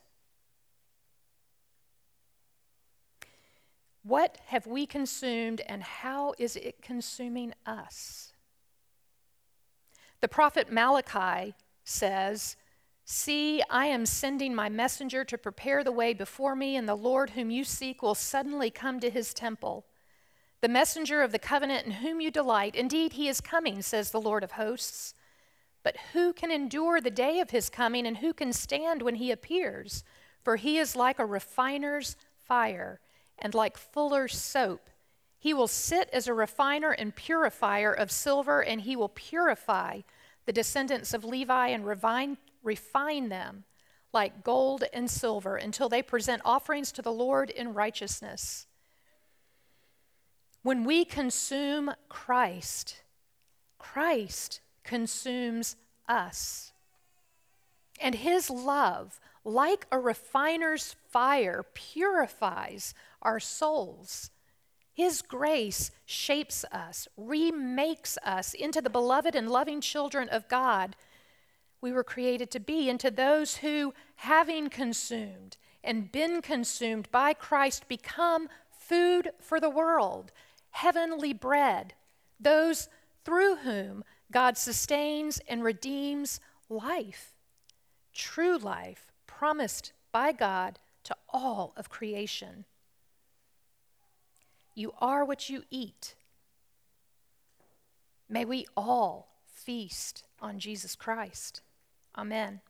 What 4.03 4.37
have 4.47 4.65
we 4.65 4.85
consumed 4.85 5.61
and 5.67 5.83
how 5.83 6.33
is 6.39 6.55
it 6.55 6.81
consuming 6.81 7.53
us? 7.65 8.33
The 10.21 10.27
prophet 10.27 10.71
Malachi 10.71 11.53
says, 11.89 12.55
See, 13.11 13.63
I 13.71 13.87
am 13.87 14.05
sending 14.05 14.53
my 14.53 14.69
messenger 14.69 15.25
to 15.25 15.37
prepare 15.37 15.83
the 15.83 15.91
way 15.91 16.13
before 16.13 16.55
me, 16.55 16.75
and 16.75 16.87
the 16.87 16.95
Lord 16.95 17.31
whom 17.31 17.49
you 17.49 17.63
seek 17.63 18.03
will 18.03 18.13
suddenly 18.13 18.69
come 18.69 18.99
to 18.99 19.09
his 19.09 19.33
temple. 19.33 19.87
The 20.61 20.67
messenger 20.67 21.23
of 21.23 21.31
the 21.31 21.39
covenant 21.39 21.87
in 21.87 21.93
whom 21.93 22.21
you 22.21 22.29
delight, 22.29 22.75
indeed, 22.75 23.13
he 23.13 23.27
is 23.27 23.41
coming, 23.41 23.81
says 23.81 24.11
the 24.11 24.21
Lord 24.21 24.43
of 24.43 24.51
hosts. 24.51 25.15
But 25.81 25.97
who 26.13 26.33
can 26.33 26.51
endure 26.51 27.01
the 27.01 27.09
day 27.09 27.39
of 27.39 27.49
his 27.49 27.69
coming, 27.69 28.05
and 28.05 28.17
who 28.17 28.31
can 28.31 28.53
stand 28.53 29.01
when 29.01 29.15
he 29.15 29.31
appears? 29.31 30.03
For 30.43 30.57
he 30.57 30.77
is 30.77 30.95
like 30.95 31.17
a 31.17 31.25
refiner's 31.25 32.15
fire, 32.37 32.99
and 33.39 33.55
like 33.55 33.75
fuller's 33.75 34.37
soap. 34.37 34.89
He 35.39 35.53
will 35.53 35.67
sit 35.67 36.09
as 36.13 36.27
a 36.27 36.33
refiner 36.33 36.91
and 36.91 37.15
purifier 37.15 37.91
of 37.91 38.11
silver, 38.11 38.61
and 38.61 38.81
he 38.81 38.95
will 38.95 39.09
purify 39.09 40.01
the 40.49 40.53
descendants 40.53 41.13
of 41.13 41.23
Levi 41.23 41.67
and 41.67 41.85
refine, 41.85 42.35
refine 42.63 43.29
them 43.29 43.65
like 44.11 44.43
gold 44.43 44.83
and 44.91 45.07
silver 45.07 45.57
until 45.57 45.87
they 45.87 46.01
present 46.01 46.41
offerings 46.43 46.91
to 46.91 47.03
the 47.03 47.11
Lord 47.11 47.51
in 47.51 47.75
righteousness. 47.75 48.65
When 50.63 50.85
we 50.85 51.05
consume 51.05 51.93
Christ, 52.09 53.03
Christ 53.77 54.61
consumes 54.83 55.75
us. 56.07 56.73
And 58.01 58.15
his 58.15 58.49
love, 58.49 59.19
like 59.45 59.85
a 59.91 59.99
refiner's 59.99 60.95
fire, 61.11 61.63
purifies 61.75 62.95
our 63.21 63.39
souls. 63.39 64.31
His 64.99 65.21
grace 65.21 65.91
shapes 66.05 66.65
us, 66.73 67.07
remakes 67.15 68.17
us 68.21 68.53
into 68.53 68.81
the 68.81 68.89
beloved 68.89 69.33
and 69.33 69.49
loving 69.49 69.79
children 69.79 70.27
of 70.27 70.49
God 70.49 70.97
we 71.79 71.93
were 71.93 72.03
created 72.03 72.51
to 72.51 72.59
be, 72.59 72.89
into 72.89 73.09
those 73.09 73.55
who, 73.55 73.93
having 74.17 74.67
consumed 74.67 75.55
and 75.85 76.11
been 76.11 76.41
consumed 76.41 77.09
by 77.11 77.31
Christ, 77.31 77.87
become 77.87 78.49
food 78.77 79.31
for 79.39 79.61
the 79.61 79.69
world, 79.69 80.33
heavenly 80.71 81.31
bread, 81.31 81.93
those 82.37 82.89
through 83.23 83.55
whom 83.55 84.03
God 84.33 84.57
sustains 84.57 85.39
and 85.47 85.63
redeems 85.63 86.41
life, 86.67 87.35
true 88.13 88.57
life 88.57 89.13
promised 89.27 89.93
by 90.11 90.33
God 90.33 90.77
to 91.05 91.15
all 91.29 91.71
of 91.77 91.89
creation. 91.89 92.65
You 94.79 94.93
are 95.01 95.25
what 95.25 95.49
you 95.49 95.63
eat. 95.69 96.15
May 98.29 98.45
we 98.45 98.65
all 98.77 99.27
feast 99.45 100.23
on 100.39 100.57
Jesus 100.57 100.95
Christ. 100.95 101.63
Amen. 102.17 102.61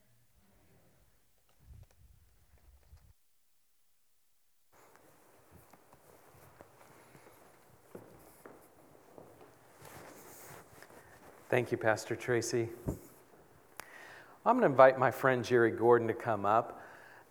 Thank 11.47 11.71
you, 11.71 11.77
Pastor 11.77 12.15
Tracy. 12.15 12.69
I'm 14.47 14.57
going 14.57 14.61
to 14.61 14.65
invite 14.65 14.97
my 14.97 15.11
friend 15.11 15.45
Jerry 15.45 15.69
Gordon 15.69 16.07
to 16.07 16.15
come 16.15 16.47
up. 16.47 16.78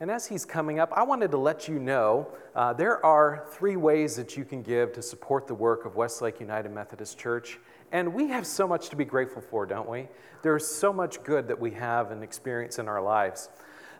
And 0.00 0.12
as 0.12 0.26
he's 0.26 0.44
coming 0.44 0.78
up, 0.78 0.92
I 0.92 1.02
wanted 1.02 1.32
to 1.32 1.38
let 1.38 1.66
you 1.66 1.80
know 1.80 2.28
uh, 2.54 2.72
there 2.72 3.04
are 3.04 3.44
three 3.50 3.74
ways 3.74 4.14
that 4.14 4.36
you 4.36 4.44
can 4.44 4.62
give 4.62 4.92
to 4.92 5.02
support 5.02 5.48
the 5.48 5.54
work 5.54 5.86
of 5.86 5.96
Westlake 5.96 6.38
United 6.38 6.70
Methodist 6.70 7.18
Church. 7.18 7.58
And 7.90 8.14
we 8.14 8.28
have 8.28 8.46
so 8.46 8.68
much 8.68 8.90
to 8.90 8.96
be 8.96 9.04
grateful 9.04 9.42
for, 9.42 9.66
don't 9.66 9.88
we? 9.88 10.06
There's 10.42 10.64
so 10.64 10.92
much 10.92 11.24
good 11.24 11.48
that 11.48 11.58
we 11.58 11.72
have 11.72 12.12
and 12.12 12.22
experience 12.22 12.78
in 12.78 12.86
our 12.86 13.02
lives. 13.02 13.48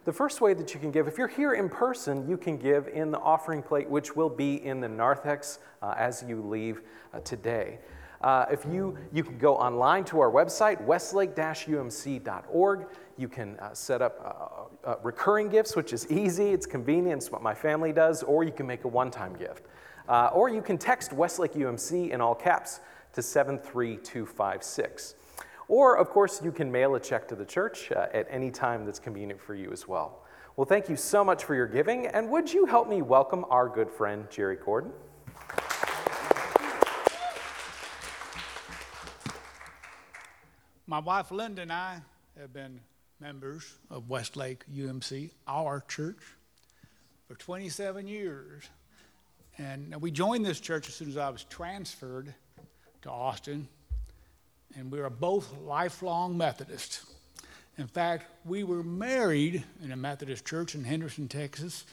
The 0.04 0.12
first 0.12 0.40
way 0.40 0.54
that 0.54 0.72
you 0.72 0.78
can 0.78 0.92
give, 0.92 1.08
if 1.08 1.18
you're 1.18 1.26
here 1.26 1.54
in 1.54 1.68
person, 1.68 2.28
you 2.28 2.37
can 2.37 2.58
give 2.58 2.87
in 2.87 3.11
the 3.11 3.18
offering 3.18 3.61
plate, 3.61 3.90
which 3.90 4.14
will 4.14 4.30
be 4.30 4.64
in 4.64 4.80
the 4.80 4.88
narthex 4.88 5.58
uh, 5.82 5.94
as 5.96 6.24
you 6.26 6.40
leave 6.40 6.80
uh, 7.12 7.18
today. 7.20 7.80
Uh, 8.20 8.46
if 8.50 8.64
you, 8.64 8.96
you 9.12 9.24
can 9.24 9.38
go 9.38 9.56
online 9.56 10.04
to 10.04 10.20
our 10.20 10.30
website, 10.30 10.80
westlake-umc.org. 10.84 12.87
You 13.18 13.28
can 13.28 13.59
uh, 13.59 13.74
set 13.74 14.00
up 14.00 14.68
uh, 14.85 14.88
uh, 14.88 14.94
recurring 15.02 15.48
gifts, 15.48 15.74
which 15.74 15.92
is 15.92 16.09
easy, 16.09 16.50
it's 16.50 16.66
convenient, 16.66 17.22
it's 17.22 17.33
what 17.33 17.42
my 17.42 17.52
family 17.52 17.92
does, 17.92 18.22
or 18.22 18.44
you 18.44 18.52
can 18.52 18.64
make 18.64 18.85
a 18.85 18.88
one 18.88 19.11
time 19.11 19.35
gift. 19.35 19.64
Uh, 20.09 20.31
or 20.33 20.48
you 20.48 20.62
can 20.62 20.78
text 20.78 21.12
Westlake 21.12 21.54
UMC 21.54 22.11
in 22.11 22.20
all 22.20 22.35
caps 22.35 22.78
to 23.14 23.20
73256. 23.20 25.16
Or, 25.66 25.96
of 25.96 26.11
course, 26.11 26.40
you 26.42 26.52
can 26.52 26.70
mail 26.70 26.94
a 26.94 27.00
check 27.00 27.26
to 27.28 27.35
the 27.35 27.44
church 27.44 27.90
uh, 27.90 28.07
at 28.14 28.26
any 28.31 28.52
time 28.52 28.87
that's 28.87 29.00
convenient 29.00 29.40
for 29.40 29.54
you 29.54 29.72
as 29.72 29.88
well. 29.88 30.22
Well, 30.57 30.64
thank 30.64 30.88
you 30.88 30.96
so 30.96 31.24
much 31.24 31.44
for 31.44 31.54
your 31.57 31.66
giving, 31.66 32.07
and 32.07 32.31
would 32.31 32.52
you 32.52 32.66
help 32.66 32.88
me 32.88 33.02
welcome 33.02 33.44
our 33.50 33.68
good 33.68 33.90
friend, 33.90 34.26
Jerry 34.31 34.57
Gordon? 34.57 34.92
My 40.87 41.00
wife 41.00 41.31
Linda 41.31 41.62
and 41.62 41.72
I 41.72 42.00
have 42.38 42.52
been 42.52 42.81
members 43.20 43.74
of 43.90 44.09
Westlake 44.09 44.64
UMC, 44.72 45.31
our 45.46 45.85
church, 45.88 46.22
for 47.26 47.35
27 47.35 48.07
years. 48.07 48.64
And 49.59 50.00
we 50.00 50.11
joined 50.11 50.46
this 50.46 50.61
church 50.61 50.88
as 50.88 50.94
soon 50.94 51.09
as 51.09 51.16
I 51.16 51.31
was 51.31 51.44
transferred 51.44 52.33
to 53.02 53.11
Austin, 53.11 53.68
and 54.76 54.90
we 54.90 55.00
are 55.00 55.11
both 55.11 55.52
lifelong 55.59 56.37
Methodists. 56.37 57.04
In 57.76 57.87
fact, 57.87 58.26
we 58.44 58.64
were 58.64 58.83
married 58.83 59.64
in 59.83 59.92
a 59.92 59.96
Methodist 59.96 60.44
church 60.44 60.74
in 60.74 60.85
Henderson, 60.85 61.28
Texas, 61.28 61.85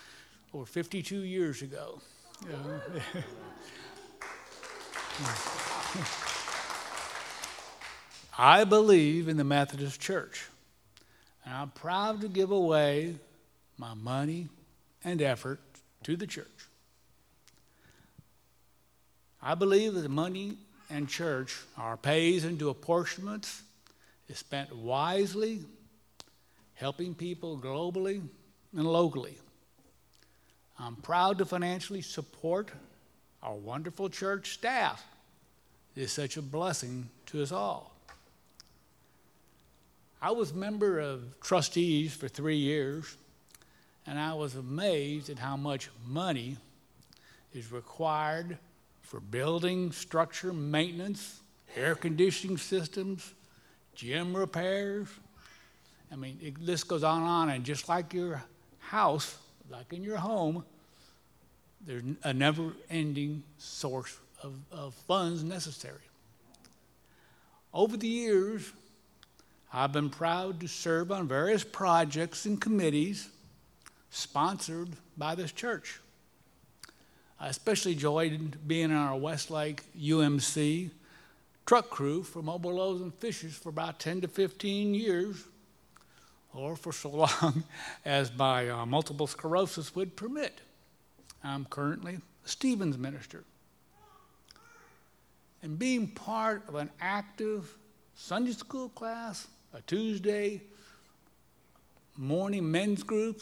over 0.53 0.65
52 0.65 1.19
years 1.21 1.61
ago. 1.61 2.01
I 8.37 8.65
believe 8.65 9.29
in 9.29 9.37
the 9.37 9.43
Methodist 9.43 10.01
Church, 10.01 10.49
and 11.45 11.53
I'm 11.53 11.69
proud 11.69 12.21
to 12.21 12.27
give 12.27 12.51
away 12.51 13.15
my 13.77 13.93
money 13.93 14.49
and 15.03 15.21
effort 15.21 15.59
to 16.03 16.15
the 16.15 16.27
church. 16.27 16.47
I 19.41 19.53
believe 19.53 19.93
that 19.93 20.01
the 20.01 20.09
money 20.09 20.57
and 20.89 21.07
church, 21.07 21.55
our 21.77 21.97
pays 21.97 22.45
into 22.45 22.69
apportionments, 22.69 23.61
is 24.27 24.39
spent 24.39 24.75
wisely, 24.75 25.61
helping 26.73 27.13
people 27.13 27.57
globally 27.57 28.21
and 28.75 28.85
locally. 28.85 29.37
I'm 30.79 30.95
proud 30.95 31.37
to 31.37 31.45
financially 31.45 32.01
support 32.01 32.71
our 33.41 33.53
wonderful 33.53 34.09
church 34.09 34.53
staff. 34.53 35.05
It 35.95 36.03
is 36.03 36.11
such 36.11 36.37
a 36.37 36.41
blessing 36.41 37.09
to 37.27 37.41
us 37.41 37.51
all. 37.51 37.94
I 40.25 40.31
was 40.31 40.55
member 40.55 40.99
of 40.99 41.39
trustees 41.39 42.11
for 42.15 42.27
three 42.27 42.57
years, 42.57 43.15
and 44.07 44.17
I 44.17 44.33
was 44.33 44.55
amazed 44.55 45.29
at 45.29 45.37
how 45.37 45.55
much 45.55 45.91
money 46.03 46.57
is 47.53 47.71
required 47.71 48.57
for 49.03 49.19
building 49.19 49.91
structure 49.91 50.51
maintenance, 50.51 51.41
air 51.75 51.93
conditioning 51.93 52.57
systems, 52.57 53.35
gym 53.93 54.35
repairs. 54.35 55.09
I 56.11 56.15
mean, 56.15 56.39
it, 56.41 56.65
this 56.65 56.83
goes 56.83 57.03
on 57.03 57.21
and 57.21 57.29
on. 57.29 57.49
And 57.49 57.63
just 57.63 57.87
like 57.87 58.11
your 58.11 58.43
house, 58.79 59.37
like 59.69 59.93
in 59.93 60.03
your 60.03 60.17
home, 60.17 60.65
there's 61.85 62.01
a 62.23 62.33
never 62.33 62.71
ending 62.89 63.43
source 63.59 64.17
of, 64.41 64.55
of 64.71 64.95
funds 64.95 65.43
necessary. 65.43 66.01
Over 67.71 67.95
the 67.95 68.07
years, 68.07 68.73
I've 69.77 69.91
been 69.91 70.09
proud 70.09 70.61
to 70.61 70.69
serve 70.69 71.11
on 71.11 71.27
various 71.27 71.65
projects 71.65 72.45
and 72.45 72.61
committees 72.61 73.27
sponsored 74.09 74.87
by 75.17 75.35
this 75.35 75.51
church. 75.51 75.99
I 77.41 77.49
especially 77.49 77.91
enjoyed 77.91 78.55
being 78.65 78.85
in 78.85 78.95
our 78.95 79.17
Westlake 79.17 79.83
UMC 79.99 80.91
truck 81.65 81.89
crew 81.89 82.23
for 82.23 82.41
Mobile 82.41 82.75
Loaves 82.75 83.01
and 83.01 83.13
Fishes 83.15 83.53
for 83.53 83.67
about 83.67 83.99
10 83.99 84.21
to 84.21 84.29
15 84.29 84.93
years, 84.93 85.43
or 86.53 86.77
for 86.77 86.93
so 86.93 87.09
long 87.43 87.65
as 88.05 88.33
my 88.33 88.69
uh, 88.69 88.85
multiple 88.85 89.27
sclerosis 89.27 89.93
would 89.93 90.15
permit. 90.15 90.61
I'm 91.43 91.65
currently 91.65 92.19
Stephens 92.45 92.97
minister. 92.97 93.43
And 95.61 95.77
being 95.77 96.07
part 96.07 96.63
of 96.69 96.75
an 96.75 96.91
active 97.01 97.77
Sunday 98.15 98.53
school 98.53 98.87
class, 98.87 99.47
a 99.75 99.81
Tuesday 99.81 100.61
morning 102.15 102.71
men's 102.71 103.03
group, 103.03 103.41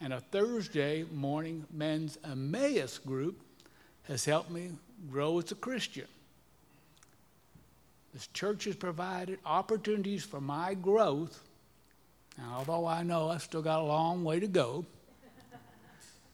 and 0.00 0.14
a 0.14 0.20
Thursday 0.20 1.04
morning 1.12 1.66
men's 1.70 2.16
Emmaus 2.24 2.96
group 2.96 3.38
has 4.04 4.24
helped 4.24 4.50
me 4.50 4.70
grow 5.10 5.38
as 5.38 5.52
a 5.52 5.54
Christian. 5.54 6.06
This 8.14 8.28
church 8.28 8.64
has 8.64 8.76
provided 8.76 9.40
opportunities 9.44 10.24
for 10.24 10.40
my 10.40 10.72
growth. 10.72 11.42
And 12.38 12.46
although 12.50 12.86
I 12.86 13.02
know 13.02 13.28
I've 13.28 13.42
still 13.42 13.60
got 13.60 13.80
a 13.80 13.84
long 13.84 14.24
way 14.24 14.40
to 14.40 14.48
go, 14.48 14.86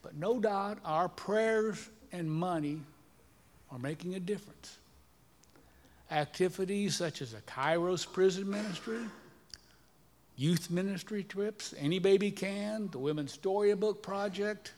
but 0.00 0.14
no 0.14 0.38
doubt 0.38 0.78
our 0.84 1.08
prayers 1.08 1.88
and 2.12 2.30
money 2.30 2.80
are 3.72 3.80
making 3.80 4.14
a 4.14 4.20
difference. 4.20 4.78
Activities 6.10 6.96
such 6.96 7.20
as 7.20 7.34
a 7.34 7.40
Kairos 7.42 8.10
prison 8.10 8.48
ministry, 8.48 9.00
youth 10.36 10.70
ministry 10.70 11.22
trips, 11.22 11.74
Any 11.78 11.98
Baby 11.98 12.30
Can, 12.30 12.88
the 12.90 12.98
Women's 12.98 13.32
Storybook 13.32 14.02
Project, 14.02 14.72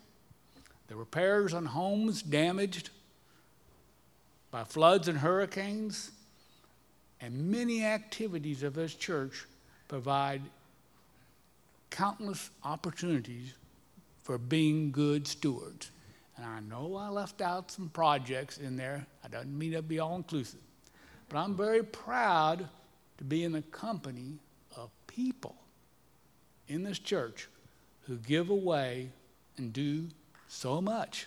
the 0.88 0.96
repairs 0.96 1.54
on 1.54 1.66
homes 1.66 2.22
damaged 2.22 2.90
by 4.50 4.64
floods 4.64 5.06
and 5.06 5.18
hurricanes, 5.18 6.10
and 7.20 7.50
many 7.50 7.84
activities 7.84 8.64
of 8.64 8.74
this 8.74 8.94
church 8.94 9.46
provide 9.86 10.42
countless 11.90 12.50
opportunities 12.64 13.52
for 14.22 14.38
being 14.38 14.90
good 14.90 15.28
stewards. 15.28 15.90
And 16.36 16.46
I 16.46 16.60
know 16.60 16.96
I 16.96 17.08
left 17.08 17.40
out 17.40 17.70
some 17.70 17.88
projects 17.90 18.58
in 18.58 18.76
there. 18.76 19.06
I 19.24 19.28
don't 19.28 19.56
mean 19.56 19.72
to 19.72 19.82
be 19.82 19.98
all 19.98 20.16
inclusive. 20.16 20.60
But 21.30 21.38
I'm 21.38 21.54
very 21.54 21.82
proud 21.82 22.68
to 23.18 23.24
be 23.24 23.44
in 23.44 23.52
the 23.52 23.62
company 23.62 24.34
of 24.76 24.90
people 25.06 25.54
in 26.68 26.82
this 26.82 26.98
church 26.98 27.48
who 28.06 28.16
give 28.16 28.50
away 28.50 29.10
and 29.56 29.72
do 29.72 30.08
so 30.48 30.80
much. 30.80 31.26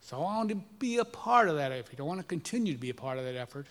So 0.00 0.16
I 0.16 0.20
want 0.20 0.48
to 0.48 0.54
be 0.78 0.98
a 0.98 1.04
part 1.04 1.48
of 1.48 1.56
that 1.56 1.70
effort. 1.70 2.00
I 2.00 2.02
want 2.02 2.18
to 2.20 2.26
continue 2.26 2.72
to 2.72 2.78
be 2.78 2.90
a 2.90 2.94
part 2.94 3.18
of 3.18 3.24
that 3.24 3.36
effort. 3.36 3.66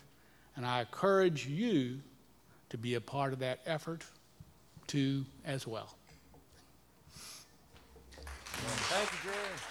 And 0.56 0.66
I 0.66 0.82
encourage 0.82 1.48
you 1.48 2.00
to 2.70 2.78
be 2.78 2.94
a 2.96 3.02
part 3.02 3.34
of 3.34 3.40
that 3.40 3.60
effort 3.66 4.04
too 4.86 5.26
as 5.46 5.66
well. 5.66 5.96
Thank 8.54 9.12
you, 9.12 9.32
Jerry. 9.32 9.71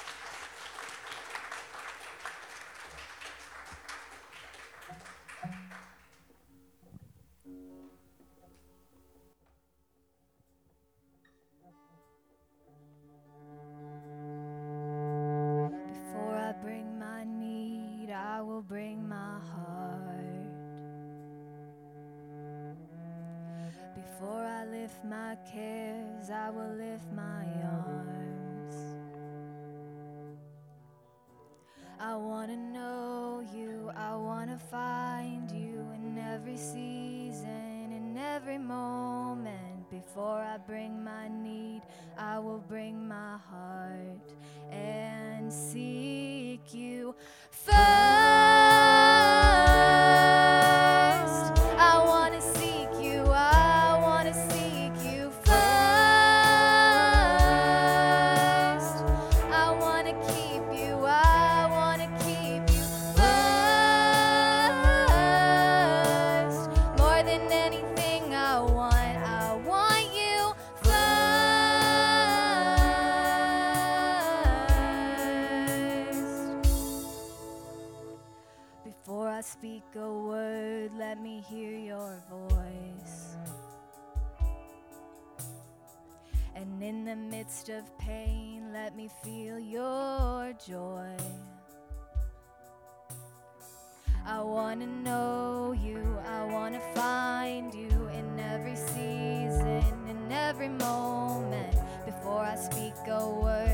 Lift 24.91 25.05
my 25.05 25.37
cares, 25.53 26.31
I 26.31 26.51
will 26.51 26.75
lift 26.75 27.13
my 27.13 27.45
arms. 27.63 28.75
I 32.01 32.17
want 32.17 32.51
to 32.51 32.57
know 32.57 33.45
you, 33.55 33.93
I 33.95 34.17
want 34.17 34.51
to 34.51 34.59
find 34.59 35.49
you 35.51 35.87
in 35.95 36.19
every 36.19 36.57
season, 36.57 37.93
in 37.93 38.19
every 38.19 38.59
moment. 38.59 39.89
Before 39.91 40.41
I 40.41 40.57
bring 40.59 41.05
my 41.05 41.29
need, 41.29 41.83
I 42.19 42.39
will 42.41 42.65
bring 42.69 43.07
my 43.07 43.37
heart 43.49 44.35
and 44.73 45.53
seek 45.53 46.75
you 46.75 47.15
first. 47.51 48.40
To 94.61 94.87
know 94.87 95.73
you, 95.73 96.19
I 96.29 96.45
want 96.45 96.75
to 96.75 96.81
find 96.95 97.75
you 97.75 98.09
in 98.15 98.39
every 98.39 98.77
season, 98.77 99.83
in 100.07 100.31
every 100.31 100.69
moment. 100.69 101.75
Before 102.05 102.41
I 102.41 102.55
speak 102.57 102.95
a 103.09 103.29
word, 103.29 103.70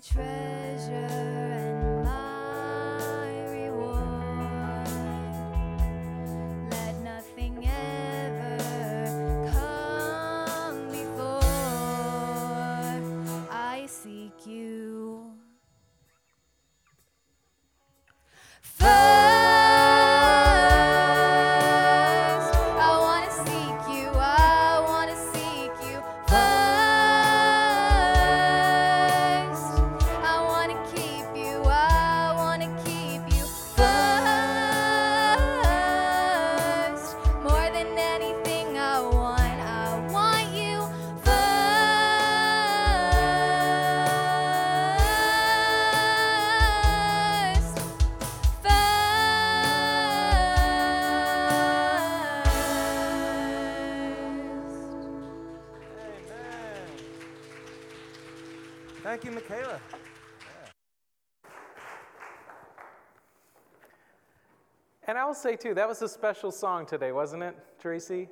treasure 0.00 1.55
Thank 59.06 59.22
you, 59.22 59.30
Michaela. 59.30 59.78
And 65.06 65.16
I 65.16 65.24
will 65.24 65.32
say, 65.32 65.54
too, 65.54 65.74
that 65.74 65.86
was 65.86 66.02
a 66.02 66.08
special 66.08 66.50
song 66.50 66.86
today, 66.86 67.12
wasn't 67.12 67.44
it, 67.44 67.56
Tracy? 67.80 68.28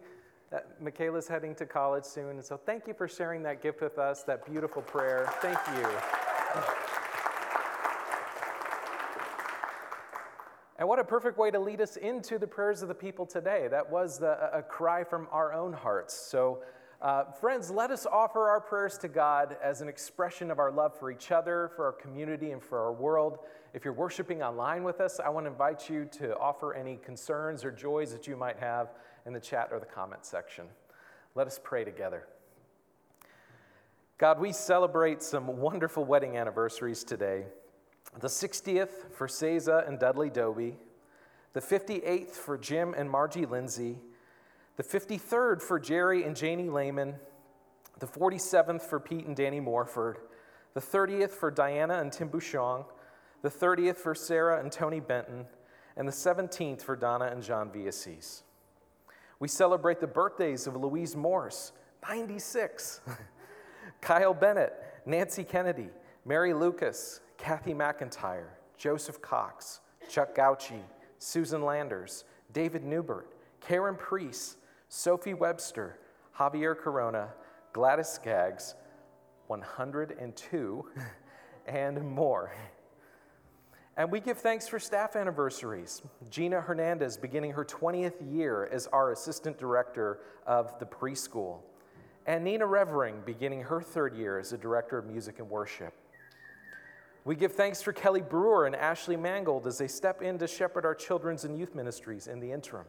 That 0.50 0.82
Michaela's 0.82 1.28
heading 1.28 1.54
to 1.54 1.64
college 1.64 2.02
soon. 2.04 2.30
And 2.30 2.44
so 2.44 2.56
thank 2.56 2.88
you 2.88 2.92
for 2.92 3.06
sharing 3.06 3.40
that 3.44 3.62
gift 3.62 3.82
with 3.82 4.00
us, 4.00 4.24
that 4.24 4.44
beautiful 4.44 4.82
prayer. 4.82 5.32
Thank 5.40 5.58
you. 5.76 5.88
And 10.80 10.88
what 10.88 10.98
a 10.98 11.04
perfect 11.04 11.38
way 11.38 11.52
to 11.52 11.60
lead 11.60 11.80
us 11.80 11.96
into 11.98 12.36
the 12.36 12.48
prayers 12.48 12.82
of 12.82 12.88
the 12.88 12.96
people 12.96 13.26
today. 13.26 13.68
That 13.70 13.88
was 13.88 14.18
the, 14.18 14.52
a 14.52 14.60
cry 14.60 15.04
from 15.04 15.28
our 15.30 15.52
own 15.52 15.72
hearts. 15.72 16.14
So, 16.14 16.64
uh, 17.04 17.30
friends, 17.32 17.70
let 17.70 17.90
us 17.90 18.06
offer 18.10 18.48
our 18.48 18.62
prayers 18.62 18.96
to 18.96 19.08
God 19.08 19.58
as 19.62 19.82
an 19.82 19.88
expression 19.90 20.50
of 20.50 20.58
our 20.58 20.72
love 20.72 20.98
for 20.98 21.10
each 21.10 21.30
other, 21.30 21.70
for 21.76 21.84
our 21.84 21.92
community, 21.92 22.52
and 22.52 22.62
for 22.62 22.78
our 22.78 22.94
world. 22.94 23.40
If 23.74 23.84
you're 23.84 23.92
worshiping 23.92 24.42
online 24.42 24.84
with 24.84 25.02
us, 25.02 25.20
I 25.20 25.28
want 25.28 25.44
to 25.44 25.50
invite 25.50 25.90
you 25.90 26.06
to 26.12 26.34
offer 26.38 26.72
any 26.72 26.96
concerns 26.96 27.62
or 27.62 27.70
joys 27.70 28.10
that 28.12 28.26
you 28.26 28.36
might 28.36 28.58
have 28.58 28.94
in 29.26 29.34
the 29.34 29.40
chat 29.40 29.68
or 29.70 29.78
the 29.78 29.84
comment 29.84 30.24
section. 30.24 30.64
Let 31.34 31.46
us 31.46 31.60
pray 31.62 31.84
together. 31.84 32.26
God, 34.16 34.40
we 34.40 34.50
celebrate 34.52 35.22
some 35.22 35.58
wonderful 35.58 36.06
wedding 36.06 36.38
anniversaries 36.38 37.04
today. 37.04 37.44
The 38.18 38.28
60th 38.28 39.12
for 39.12 39.26
Seiza 39.26 39.86
and 39.86 39.98
Dudley 39.98 40.30
Doby, 40.30 40.78
the 41.52 41.60
58th 41.60 42.30
for 42.30 42.56
Jim 42.56 42.94
and 42.96 43.10
Margie 43.10 43.44
Lindsay, 43.44 43.98
the 44.76 44.82
53rd 44.82 45.62
for 45.62 45.78
Jerry 45.78 46.24
and 46.24 46.34
Janie 46.34 46.68
Lehman, 46.68 47.14
the 48.00 48.06
47th 48.06 48.82
for 48.82 48.98
Pete 48.98 49.26
and 49.26 49.36
Danny 49.36 49.60
Morford, 49.60 50.18
the 50.74 50.80
30th 50.80 51.30
for 51.30 51.50
Diana 51.50 52.00
and 52.00 52.12
Tim 52.12 52.28
Bouchon, 52.28 52.84
the 53.42 53.50
30th 53.50 53.96
for 53.96 54.14
Sarah 54.14 54.60
and 54.60 54.72
Tony 54.72 55.00
Benton, 55.00 55.46
and 55.96 56.08
the 56.08 56.12
17th 56.12 56.82
for 56.82 56.96
Donna 56.96 57.26
and 57.26 57.42
John 57.42 57.70
Viasis. 57.70 58.42
We 59.38 59.48
celebrate 59.48 60.00
the 60.00 60.06
birthdays 60.06 60.66
of 60.66 60.76
Louise 60.76 61.14
Morse, 61.14 61.72
96, 62.08 63.00
Kyle 64.00 64.34
Bennett, 64.34 64.72
Nancy 65.06 65.44
Kennedy, 65.44 65.88
Mary 66.24 66.52
Lucas, 66.52 67.20
Kathy 67.36 67.74
McIntyre, 67.74 68.48
Joseph 68.76 69.20
Cox, 69.20 69.80
Chuck 70.08 70.34
Gauchi, 70.34 70.80
Susan 71.18 71.62
Landers, 71.62 72.24
David 72.52 72.84
Newbert, 72.84 73.26
Karen 73.60 73.96
Priest, 73.96 74.58
Sophie 74.88 75.34
Webster, 75.34 75.98
Javier 76.38 76.76
Corona, 76.76 77.28
Gladys 77.72 78.08
Skaggs, 78.08 78.74
102, 79.48 80.86
and 81.66 82.02
more. 82.02 82.52
And 83.96 84.10
we 84.10 84.18
give 84.20 84.38
thanks 84.38 84.66
for 84.66 84.80
staff 84.80 85.14
anniversaries. 85.14 86.02
Gina 86.28 86.60
Hernandez 86.60 87.16
beginning 87.16 87.52
her 87.52 87.64
20th 87.64 88.14
year 88.32 88.68
as 88.72 88.88
our 88.88 89.12
assistant 89.12 89.56
director 89.56 90.20
of 90.46 90.78
the 90.80 90.86
preschool, 90.86 91.58
and 92.26 92.42
Nina 92.42 92.66
Revering 92.66 93.22
beginning 93.24 93.62
her 93.62 93.80
third 93.80 94.16
year 94.16 94.38
as 94.38 94.52
a 94.52 94.58
director 94.58 94.98
of 94.98 95.06
music 95.06 95.38
and 95.38 95.48
worship. 95.48 95.94
We 97.24 97.36
give 97.36 97.52
thanks 97.52 97.80
for 97.80 97.92
Kelly 97.92 98.20
Brewer 98.20 98.66
and 98.66 98.76
Ashley 98.76 99.16
Mangold 99.16 99.66
as 99.66 99.78
they 99.78 99.88
step 99.88 100.22
in 100.22 100.38
to 100.38 100.46
shepherd 100.46 100.84
our 100.84 100.94
children's 100.94 101.44
and 101.44 101.56
youth 101.56 101.74
ministries 101.74 102.26
in 102.26 102.40
the 102.40 102.50
interim. 102.50 102.86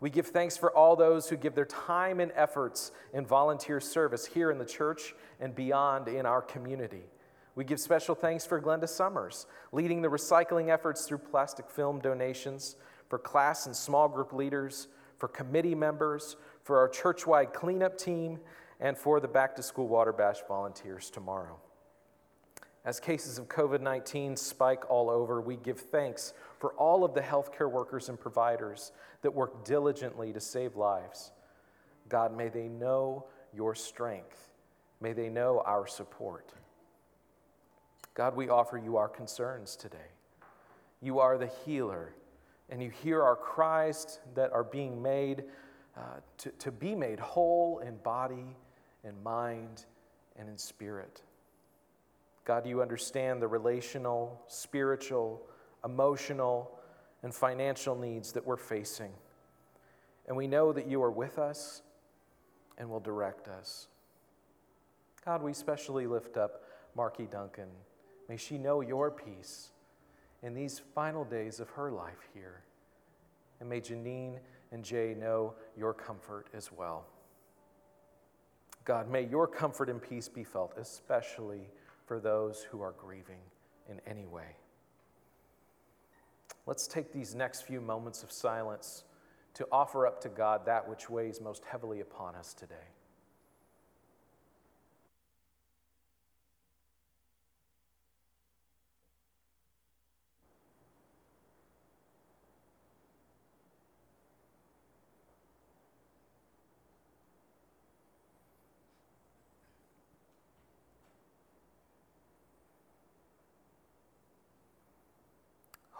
We 0.00 0.10
give 0.10 0.26
thanks 0.26 0.56
for 0.56 0.70
all 0.76 0.94
those 0.94 1.28
who 1.28 1.36
give 1.36 1.54
their 1.54 1.64
time 1.64 2.20
and 2.20 2.30
efforts 2.34 2.92
in 3.14 3.24
volunteer 3.24 3.80
service 3.80 4.26
here 4.26 4.50
in 4.50 4.58
the 4.58 4.66
church 4.66 5.14
and 5.40 5.54
beyond 5.54 6.08
in 6.08 6.26
our 6.26 6.42
community. 6.42 7.04
We 7.54 7.64
give 7.64 7.80
special 7.80 8.14
thanks 8.14 8.44
for 8.44 8.60
Glenda 8.60 8.88
Summers, 8.88 9.46
leading 9.72 10.02
the 10.02 10.08
recycling 10.08 10.68
efforts 10.68 11.06
through 11.06 11.18
plastic 11.18 11.70
film 11.70 12.00
donations, 12.00 12.76
for 13.08 13.18
class 13.18 13.64
and 13.66 13.74
small 13.74 14.08
group 14.08 14.34
leaders, 14.34 14.88
for 15.16 15.28
committee 15.28 15.74
members, 15.74 16.36
for 16.62 16.78
our 16.78 16.88
churchwide 16.88 17.54
cleanup 17.54 17.96
team, 17.96 18.38
and 18.80 18.98
for 18.98 19.20
the 19.20 19.28
back 19.28 19.56
to 19.56 19.62
school 19.62 19.88
water 19.88 20.12
bash 20.12 20.40
volunteers 20.46 21.08
tomorrow. 21.08 21.56
As 22.84 23.00
cases 23.00 23.38
of 23.38 23.48
COVID 23.48 23.80
19 23.80 24.36
spike 24.36 24.88
all 24.90 25.08
over, 25.08 25.40
we 25.40 25.56
give 25.56 25.80
thanks 25.80 26.34
for 26.58 26.72
all 26.74 27.04
of 27.04 27.14
the 27.14 27.20
healthcare 27.20 27.70
workers 27.70 28.08
and 28.08 28.18
providers 28.18 28.92
that 29.22 29.34
work 29.34 29.64
diligently 29.64 30.32
to 30.32 30.40
save 30.40 30.76
lives. 30.76 31.32
God, 32.08 32.36
may 32.36 32.48
they 32.48 32.68
know 32.68 33.26
your 33.52 33.74
strength. 33.74 34.50
May 35.00 35.12
they 35.12 35.28
know 35.28 35.62
our 35.66 35.86
support. 35.86 36.52
God, 38.14 38.34
we 38.34 38.48
offer 38.48 38.78
you 38.78 38.96
our 38.96 39.08
concerns 39.08 39.76
today. 39.76 39.98
You 41.02 41.18
are 41.18 41.36
the 41.36 41.50
healer, 41.64 42.14
and 42.70 42.82
you 42.82 42.90
hear 42.90 43.22
our 43.22 43.36
cries 43.36 44.20
that 44.34 44.52
are 44.52 44.64
being 44.64 45.02
made 45.02 45.44
uh, 45.96 46.00
to, 46.38 46.50
to 46.50 46.72
be 46.72 46.94
made 46.94 47.20
whole 47.20 47.78
in 47.78 47.96
body, 47.98 48.56
and 49.04 49.22
mind, 49.22 49.86
and 50.36 50.48
in 50.48 50.58
spirit. 50.58 51.22
God, 52.44 52.66
you 52.66 52.82
understand 52.82 53.40
the 53.40 53.48
relational, 53.48 54.42
spiritual, 54.46 55.42
emotional, 55.86 56.70
and 57.22 57.34
financial 57.34 57.96
needs 57.96 58.32
that 58.32 58.46
we're 58.46 58.56
facing. 58.56 59.10
And 60.28 60.36
we 60.36 60.46
know 60.46 60.72
that 60.72 60.86
you 60.86 61.02
are 61.02 61.10
with 61.10 61.38
us 61.38 61.82
and 62.76 62.90
will 62.90 63.00
direct 63.00 63.48
us. 63.48 63.88
God, 65.24 65.42
we 65.42 65.52
especially 65.52 66.06
lift 66.06 66.36
up 66.36 66.62
Marky 66.94 67.24
Duncan. 67.24 67.68
May 68.28 68.36
she 68.36 68.58
know 68.58 68.80
your 68.80 69.10
peace 69.10 69.70
in 70.42 70.54
these 70.54 70.80
final 70.94 71.24
days 71.24 71.58
of 71.58 71.70
her 71.70 71.90
life 71.90 72.28
here. 72.34 72.62
And 73.60 73.68
may 73.68 73.80
Janine 73.80 74.38
and 74.72 74.84
Jay 74.84 75.14
know 75.18 75.54
your 75.76 75.94
comfort 75.94 76.48
as 76.54 76.70
well. 76.70 77.06
God, 78.84 79.10
may 79.10 79.24
your 79.24 79.48
comfort 79.48 79.88
and 79.88 80.00
peace 80.00 80.28
be 80.28 80.44
felt, 80.44 80.74
especially 80.76 81.70
for 82.04 82.20
those 82.20 82.66
who 82.70 82.82
are 82.82 82.92
grieving 82.92 83.40
in 83.90 84.00
any 84.06 84.26
way. 84.26 84.56
Let's 86.66 86.86
take 86.86 87.12
these 87.12 87.34
next 87.34 87.62
few 87.62 87.80
moments 87.80 88.22
of 88.22 88.32
silence 88.32 89.04
to 89.54 89.66
offer 89.70 90.06
up 90.06 90.20
to 90.22 90.28
God 90.28 90.66
that 90.66 90.88
which 90.88 91.08
weighs 91.08 91.40
most 91.40 91.64
heavily 91.64 92.00
upon 92.00 92.34
us 92.34 92.52
today. 92.52 92.74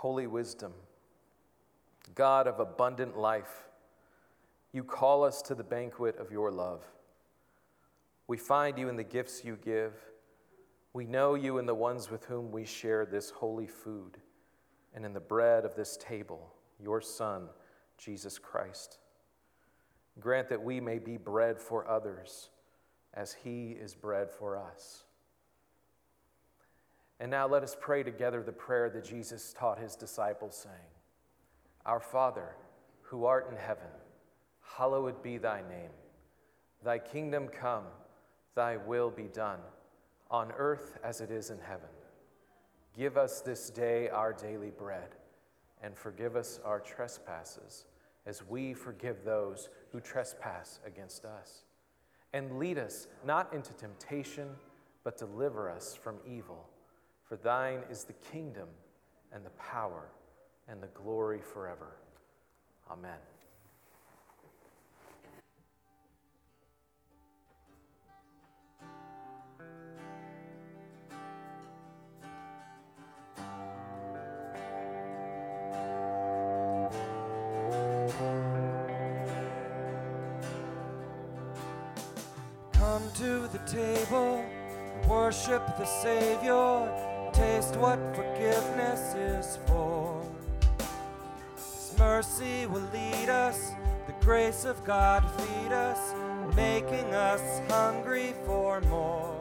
Holy 0.07 0.29
Wisdom, 0.29 0.73
God 2.15 2.47
of 2.47 2.61
abundant 2.61 3.19
life, 3.19 3.65
you 4.71 4.85
call 4.85 5.25
us 5.25 5.43
to 5.43 5.53
the 5.53 5.65
banquet 5.65 6.17
of 6.17 6.31
your 6.31 6.53
love. 6.53 6.85
We 8.29 8.37
find 8.37 8.79
you 8.79 8.89
in 8.89 8.95
the 8.95 9.03
gifts 9.03 9.45
you 9.45 9.59
give. 9.61 9.95
We 10.93 11.07
know 11.07 11.35
you 11.35 11.59
in 11.59 11.67
the 11.67 11.75
ones 11.75 12.09
with 12.09 12.25
whom 12.27 12.53
we 12.53 12.65
share 12.65 13.05
this 13.05 13.31
holy 13.31 13.67
food 13.67 14.19
and 14.95 15.05
in 15.05 15.13
the 15.13 15.19
bread 15.19 15.65
of 15.65 15.75
this 15.75 15.97
table, 15.97 16.55
your 16.79 17.01
Son, 17.01 17.49
Jesus 17.99 18.39
Christ. 18.39 19.01
Grant 20.21 20.49
that 20.51 20.63
we 20.63 20.79
may 20.81 21.01
be 21.01 21.17
bread 21.17 21.59
for 21.59 21.91
others 21.91 22.51
as 23.13 23.35
he 23.43 23.73
is 23.73 23.97
bread 23.97 24.31
for 24.31 24.57
us. 24.57 25.06
And 27.19 27.31
now 27.31 27.49
let 27.49 27.63
us 27.63 27.77
pray 27.81 28.03
together 28.03 28.43
the 28.43 28.53
prayer 28.53 28.91
that 28.91 29.05
Jesus 29.05 29.55
taught 29.57 29.79
his 29.79 29.97
disciples, 29.97 30.57
saying, 30.57 30.91
Our 31.87 32.01
Father, 32.01 32.55
who 33.03 33.25
art 33.25 33.49
in 33.51 33.57
heaven, 33.57 33.89
hallowed 34.61 35.23
be 35.23 35.39
thy 35.39 35.63
name. 35.63 35.91
Thy 36.85 36.99
kingdom 36.99 37.49
come, 37.49 37.85
thy 38.55 38.77
will 38.77 39.11
be 39.11 39.29
done, 39.29 39.61
on 40.31 40.53
earth 40.59 40.99
as 41.03 41.21
it 41.21 41.31
is 41.31 41.51
in 41.51 41.59
heaven. 41.59 41.89
Give 42.97 43.17
us 43.17 43.41
this 43.41 43.71
day 43.71 44.09
our 44.09 44.33
daily 44.33 44.71
bread, 44.71 45.17
and 45.83 45.97
forgive 45.97 46.37
us 46.37 46.61
our 46.65 46.81
trespasses, 46.81 47.87
as 48.27 48.47
we 48.47 48.75
forgive 48.75 49.25
those 49.25 49.69
who 49.91 50.01
trespass 50.01 50.81
against 50.85 51.25
us. 51.25 51.63
And 52.33 52.59
lead 52.59 52.77
us 52.77 53.07
not 53.25 53.55
into 53.55 53.73
temptation, 53.73 54.49
but 55.05 55.17
deliver 55.17 55.71
us 55.71 55.95
from 55.95 56.17
evil. 56.27 56.69
For 57.29 57.35
thine 57.37 57.81
is 57.91 58.05
the 58.05 58.13
kingdom 58.13 58.69
and 59.33 59.45
the 59.45 59.51
power 59.51 60.05
and 60.69 60.81
the 60.81 60.87
glory 60.89 61.41
forever. 61.41 61.97
Amen. 62.89 63.19
Come 82.73 83.03
to 83.15 83.49
the 83.49 83.59
table, 83.67 84.45
worship 85.09 85.67
the 85.77 85.85
Savior 85.85 87.15
taste 87.37 87.77
what 87.77 87.99
forgiveness 88.17 89.15
is 89.15 89.59
for. 89.67 90.23
His 91.55 91.95
mercy 91.99 92.65
will 92.65 92.89
lead 92.95 93.29
us, 93.29 93.73
the 94.07 94.15
grace 94.25 94.65
of 94.65 94.83
God 94.85 95.23
feed 95.39 95.71
us, 95.71 96.15
making 96.57 97.15
us 97.15 97.61
hungry 97.69 98.33
for 98.47 98.81
more. 98.83 99.39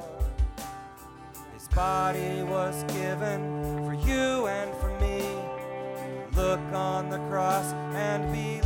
His 1.54 1.70
body 1.70 2.44
was 2.44 2.84
given 3.00 3.40
for 3.86 3.94
you 3.94 4.48
and 4.48 4.76
for 4.82 4.92
me. 5.00 5.24
Look 6.36 6.60
on 6.74 7.10
the 7.10 7.20
cross 7.30 7.72
and 7.94 8.30
believe. 8.34 8.66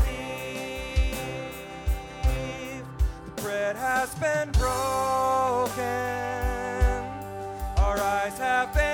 The 3.25 3.41
bread 3.43 3.75
has 3.75 4.15
been 4.15 4.49
broken. 4.53 5.86
Our 7.77 7.99
eyes 7.99 8.38
have 8.39 8.73
been 8.73 8.89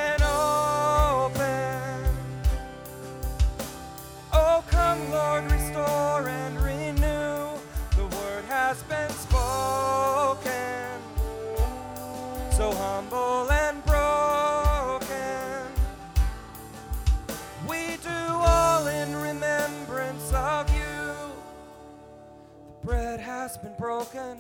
been 23.58 23.74
broken. 23.74 24.38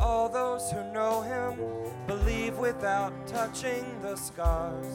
All 0.00 0.28
those 0.28 0.70
who 0.70 0.82
know 0.92 1.22
him 1.22 1.58
believe 2.06 2.56
without 2.58 3.12
touching 3.26 3.84
the 4.00 4.16
scars. 4.16 4.86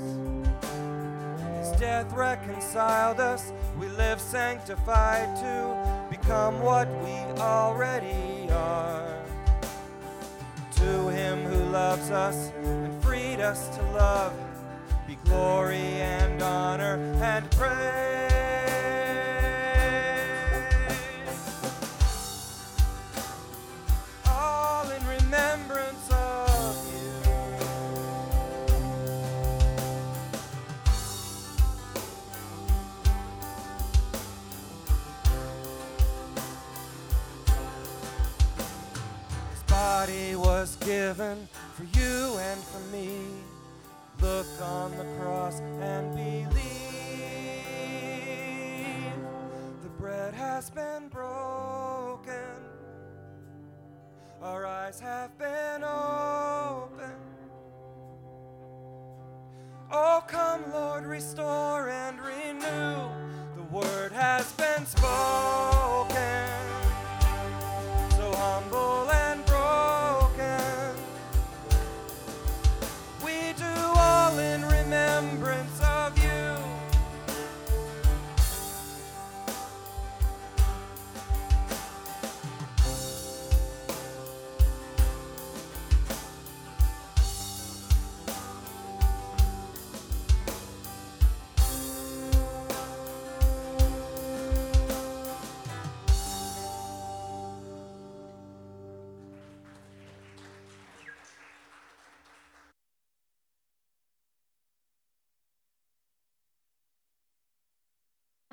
His 1.58 1.72
death 1.80 2.12
reconciled 2.14 3.20
us 3.20 3.52
we 3.78 3.88
live 3.90 4.20
sanctified 4.20 5.36
to 5.38 6.08
become 6.10 6.62
what 6.62 6.88
we 7.04 7.18
already 7.42 8.50
are. 8.52 9.22
To 10.76 11.08
him 11.10 11.44
who 11.44 11.64
loves 11.72 12.12
us 12.12 12.52
and 12.64 13.04
freed 13.04 13.40
us 13.40 13.70
to 13.76 13.82
love, 13.92 14.34
be 15.08 15.16
glory 15.26 15.78
and 15.78 16.42
honor 16.42 16.96
and 17.22 17.50
praise. 17.52 18.13
Given 41.16 41.48
for 41.76 41.84
you 42.00 42.38
and 42.40 42.60
for 42.64 42.80
me. 42.92 43.10
Look 44.20 44.48
on 44.62 44.92
the 44.98 45.06
cross 45.20 45.60
and 45.60 46.16
believe. 46.16 46.50
The 49.84 49.90
bread 49.90 50.34
has 50.34 50.72
been 50.72 51.10
broken, 51.10 52.32
our 54.42 54.66
eyes 54.66 55.00
have 55.00 55.38
been 55.38 55.84
opened. 55.84 57.12
Oh, 59.92 60.24
come, 60.28 60.72
Lord, 60.72 61.06
restore 61.06 61.90
and 61.90 62.20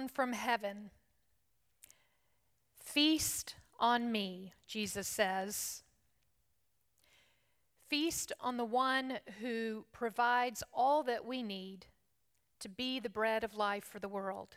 from 0.08 0.32
heaven. 0.32 0.90
Feast 2.82 3.54
on 3.78 4.10
me, 4.10 4.52
Jesus 4.66 5.06
says. 5.08 5.82
Feast 7.88 8.32
on 8.40 8.56
the 8.56 8.64
one 8.64 9.18
who 9.40 9.84
provides 9.92 10.62
all 10.72 11.02
that 11.02 11.24
we 11.24 11.42
need 11.42 11.86
to 12.60 12.68
be 12.68 13.00
the 13.00 13.08
bread 13.08 13.42
of 13.42 13.54
life 13.54 13.84
for 13.84 13.98
the 13.98 14.08
world. 14.08 14.56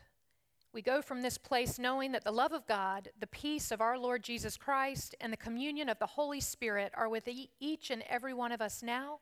We 0.74 0.82
go 0.82 1.02
from 1.02 1.22
this 1.22 1.38
place 1.38 1.78
knowing 1.78 2.12
that 2.14 2.24
the 2.24 2.32
love 2.32 2.52
of 2.52 2.66
God, 2.66 3.10
the 3.20 3.28
peace 3.28 3.72
of 3.72 3.80
our 3.80 3.98
Lord 3.98 4.24
Jesus 4.24 4.58
Christ, 4.58 5.16
and 5.22 5.32
the 5.32 5.38
communion 5.38 5.88
of 5.88 6.00
the 6.00 6.08
Holy 6.08 6.39
Spirit 6.39 6.91
are 6.96 7.08
with 7.08 7.30
each 7.60 7.91
and 7.91 8.04
every 8.10 8.34
one 8.34 8.52
of 8.52 8.62
us 8.62 8.82
now 8.82 9.20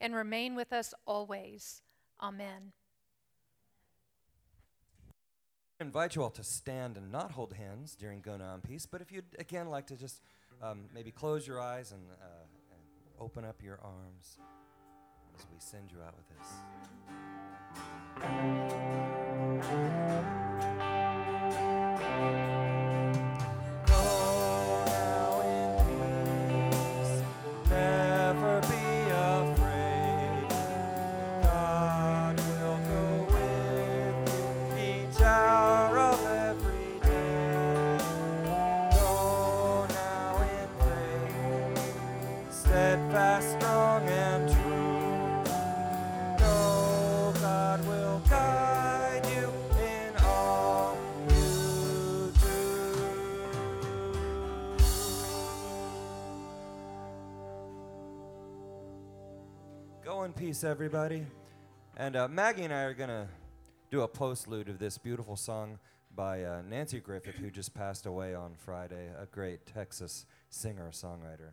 and 0.00 0.14
remain 0.14 0.54
with 0.54 0.72
us 0.72 0.94
always. 1.06 1.82
Amen. 2.20 2.72
I 5.71 5.71
invite 5.82 6.14
you 6.16 6.22
all 6.22 6.30
to 6.30 6.44
stand 6.44 6.96
and 6.96 7.12
not 7.12 7.32
hold 7.32 7.52
hands 7.52 7.94
during 7.94 8.20
Go 8.20 8.36
Now 8.36 8.54
in 8.54 8.60
Peace, 8.62 8.86
but 8.86 9.02
if 9.02 9.12
you'd 9.12 9.26
again 9.38 9.68
like 9.68 9.86
to 9.88 9.96
just 9.96 10.22
um, 10.62 10.84
maybe 10.94 11.10
close 11.10 11.46
your 11.46 11.60
eyes 11.60 11.92
and, 11.92 12.00
uh, 12.22 12.24
and 12.70 12.80
open 13.20 13.44
up 13.44 13.62
your 13.62 13.78
arms 13.82 14.38
as 15.36 15.44
we 15.52 15.58
send 15.58 15.90
you 15.90 15.98
out 16.02 16.14
with 16.16 16.28
this. 20.30 20.41
Peace, 60.30 60.62
everybody. 60.62 61.26
And 61.96 62.14
uh, 62.14 62.28
Maggie 62.28 62.62
and 62.62 62.72
I 62.72 62.82
are 62.82 62.94
going 62.94 63.08
to 63.08 63.26
do 63.90 64.02
a 64.02 64.08
postlude 64.08 64.68
of 64.68 64.78
this 64.78 64.96
beautiful 64.96 65.34
song 65.34 65.80
by 66.14 66.44
uh, 66.44 66.62
Nanci 66.62 67.02
Griffith, 67.02 67.34
who 67.34 67.50
just 67.50 67.74
passed 67.74 68.06
away 68.06 68.32
on 68.32 68.54
Friday, 68.54 69.08
a 69.20 69.26
great 69.26 69.66
Texas 69.66 70.26
singer 70.48 70.90
songwriter. 70.92 71.50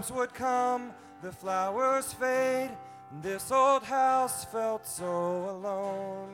Jobs 0.00 0.12
would 0.12 0.32
come, 0.32 0.92
the 1.22 1.30
flowers 1.30 2.12
fade. 2.12 2.70
This 3.20 3.52
old 3.52 3.82
house 3.82 4.44
felt 4.46 4.86
so 4.86 5.50
alone 5.50 6.28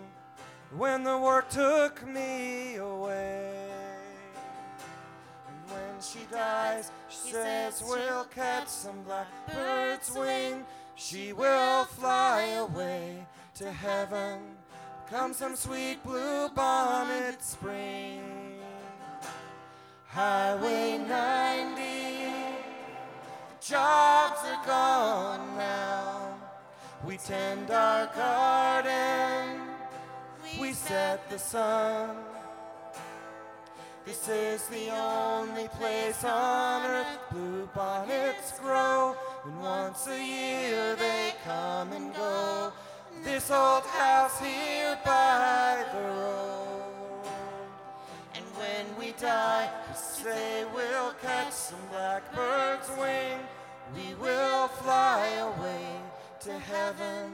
when 0.76 1.02
the 1.02 1.18
work 1.18 1.48
took 1.48 2.06
me 2.06 2.76
away 2.76 3.70
And 5.48 5.70
when 5.70 6.00
she 6.00 6.20
dies, 6.30 6.90
she 7.08 7.32
says 7.32 7.82
we'll 7.84 8.24
catch 8.24 8.68
some 8.68 9.02
blackbird's 9.04 10.12
wing. 10.14 10.64
She 10.94 11.32
will 11.32 11.86
fly 11.86 12.42
away 12.58 13.26
to 13.56 13.72
heaven. 13.72 14.40
Come 15.10 15.32
some 15.32 15.56
sweet 15.56 16.02
blue 16.04 16.50
bonnet 16.50 17.42
spring. 17.42 18.22
Highway 20.06 20.98
90, 20.98 21.82
the 21.82 21.95
jobs 23.68 24.38
are 24.44 24.64
gone 24.64 25.56
now. 25.56 26.38
We 27.04 27.16
tend 27.16 27.68
our 27.70 28.06
garden, 28.14 29.60
we 30.60 30.72
set 30.72 31.28
the 31.28 31.38
sun. 31.38 32.10
This 34.04 34.28
is 34.28 34.62
the 34.68 34.90
only 34.90 35.66
place 35.66 36.22
on 36.22 36.84
earth 36.84 37.18
blue 37.32 37.68
bonnets 37.74 38.56
grow, 38.60 39.16
and 39.44 39.60
once 39.60 40.06
a 40.06 40.24
year 40.24 40.94
they 40.94 41.34
come 41.44 41.92
and 41.92 42.14
go. 42.14 42.72
This 43.24 43.50
old 43.50 43.82
house 43.82 44.38
here 44.38 44.96
by 45.04 45.84
the 45.92 46.02
road. 46.02 47.26
And 48.36 48.44
when 48.44 48.86
we 48.96 49.12
die, 49.12 49.68
say 49.92 50.64
we'll 50.72 51.14
catch 51.20 51.52
some 51.52 51.80
blackbird's 51.90 52.88
wing. 52.96 53.40
We 53.96 54.14
will 54.14 54.68
fly 54.68 55.26
away 55.40 55.86
to 56.40 56.52
heaven. 56.52 57.32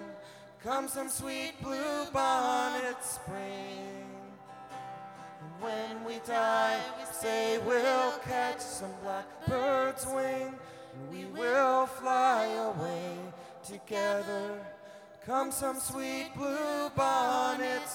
Come 0.62 0.86
some 0.86 1.08
sweet 1.08 1.54
blue 1.60 2.06
bonnet 2.12 3.04
spring 3.04 4.06
And 5.40 5.50
when 5.60 6.04
we 6.04 6.20
die, 6.24 6.78
we 6.98 7.04
say 7.12 7.58
we'll 7.66 8.12
catch 8.18 8.60
some 8.60 8.92
blackbird's 9.02 10.06
wing, 10.06 10.54
and 10.94 11.10
we 11.10 11.24
will 11.24 11.86
fly 11.86 12.44
away 12.44 13.16
together. 13.66 14.60
Come 15.26 15.50
some 15.50 15.80
sweet 15.80 16.30
blue 16.36 16.90
bonnet 16.94 17.88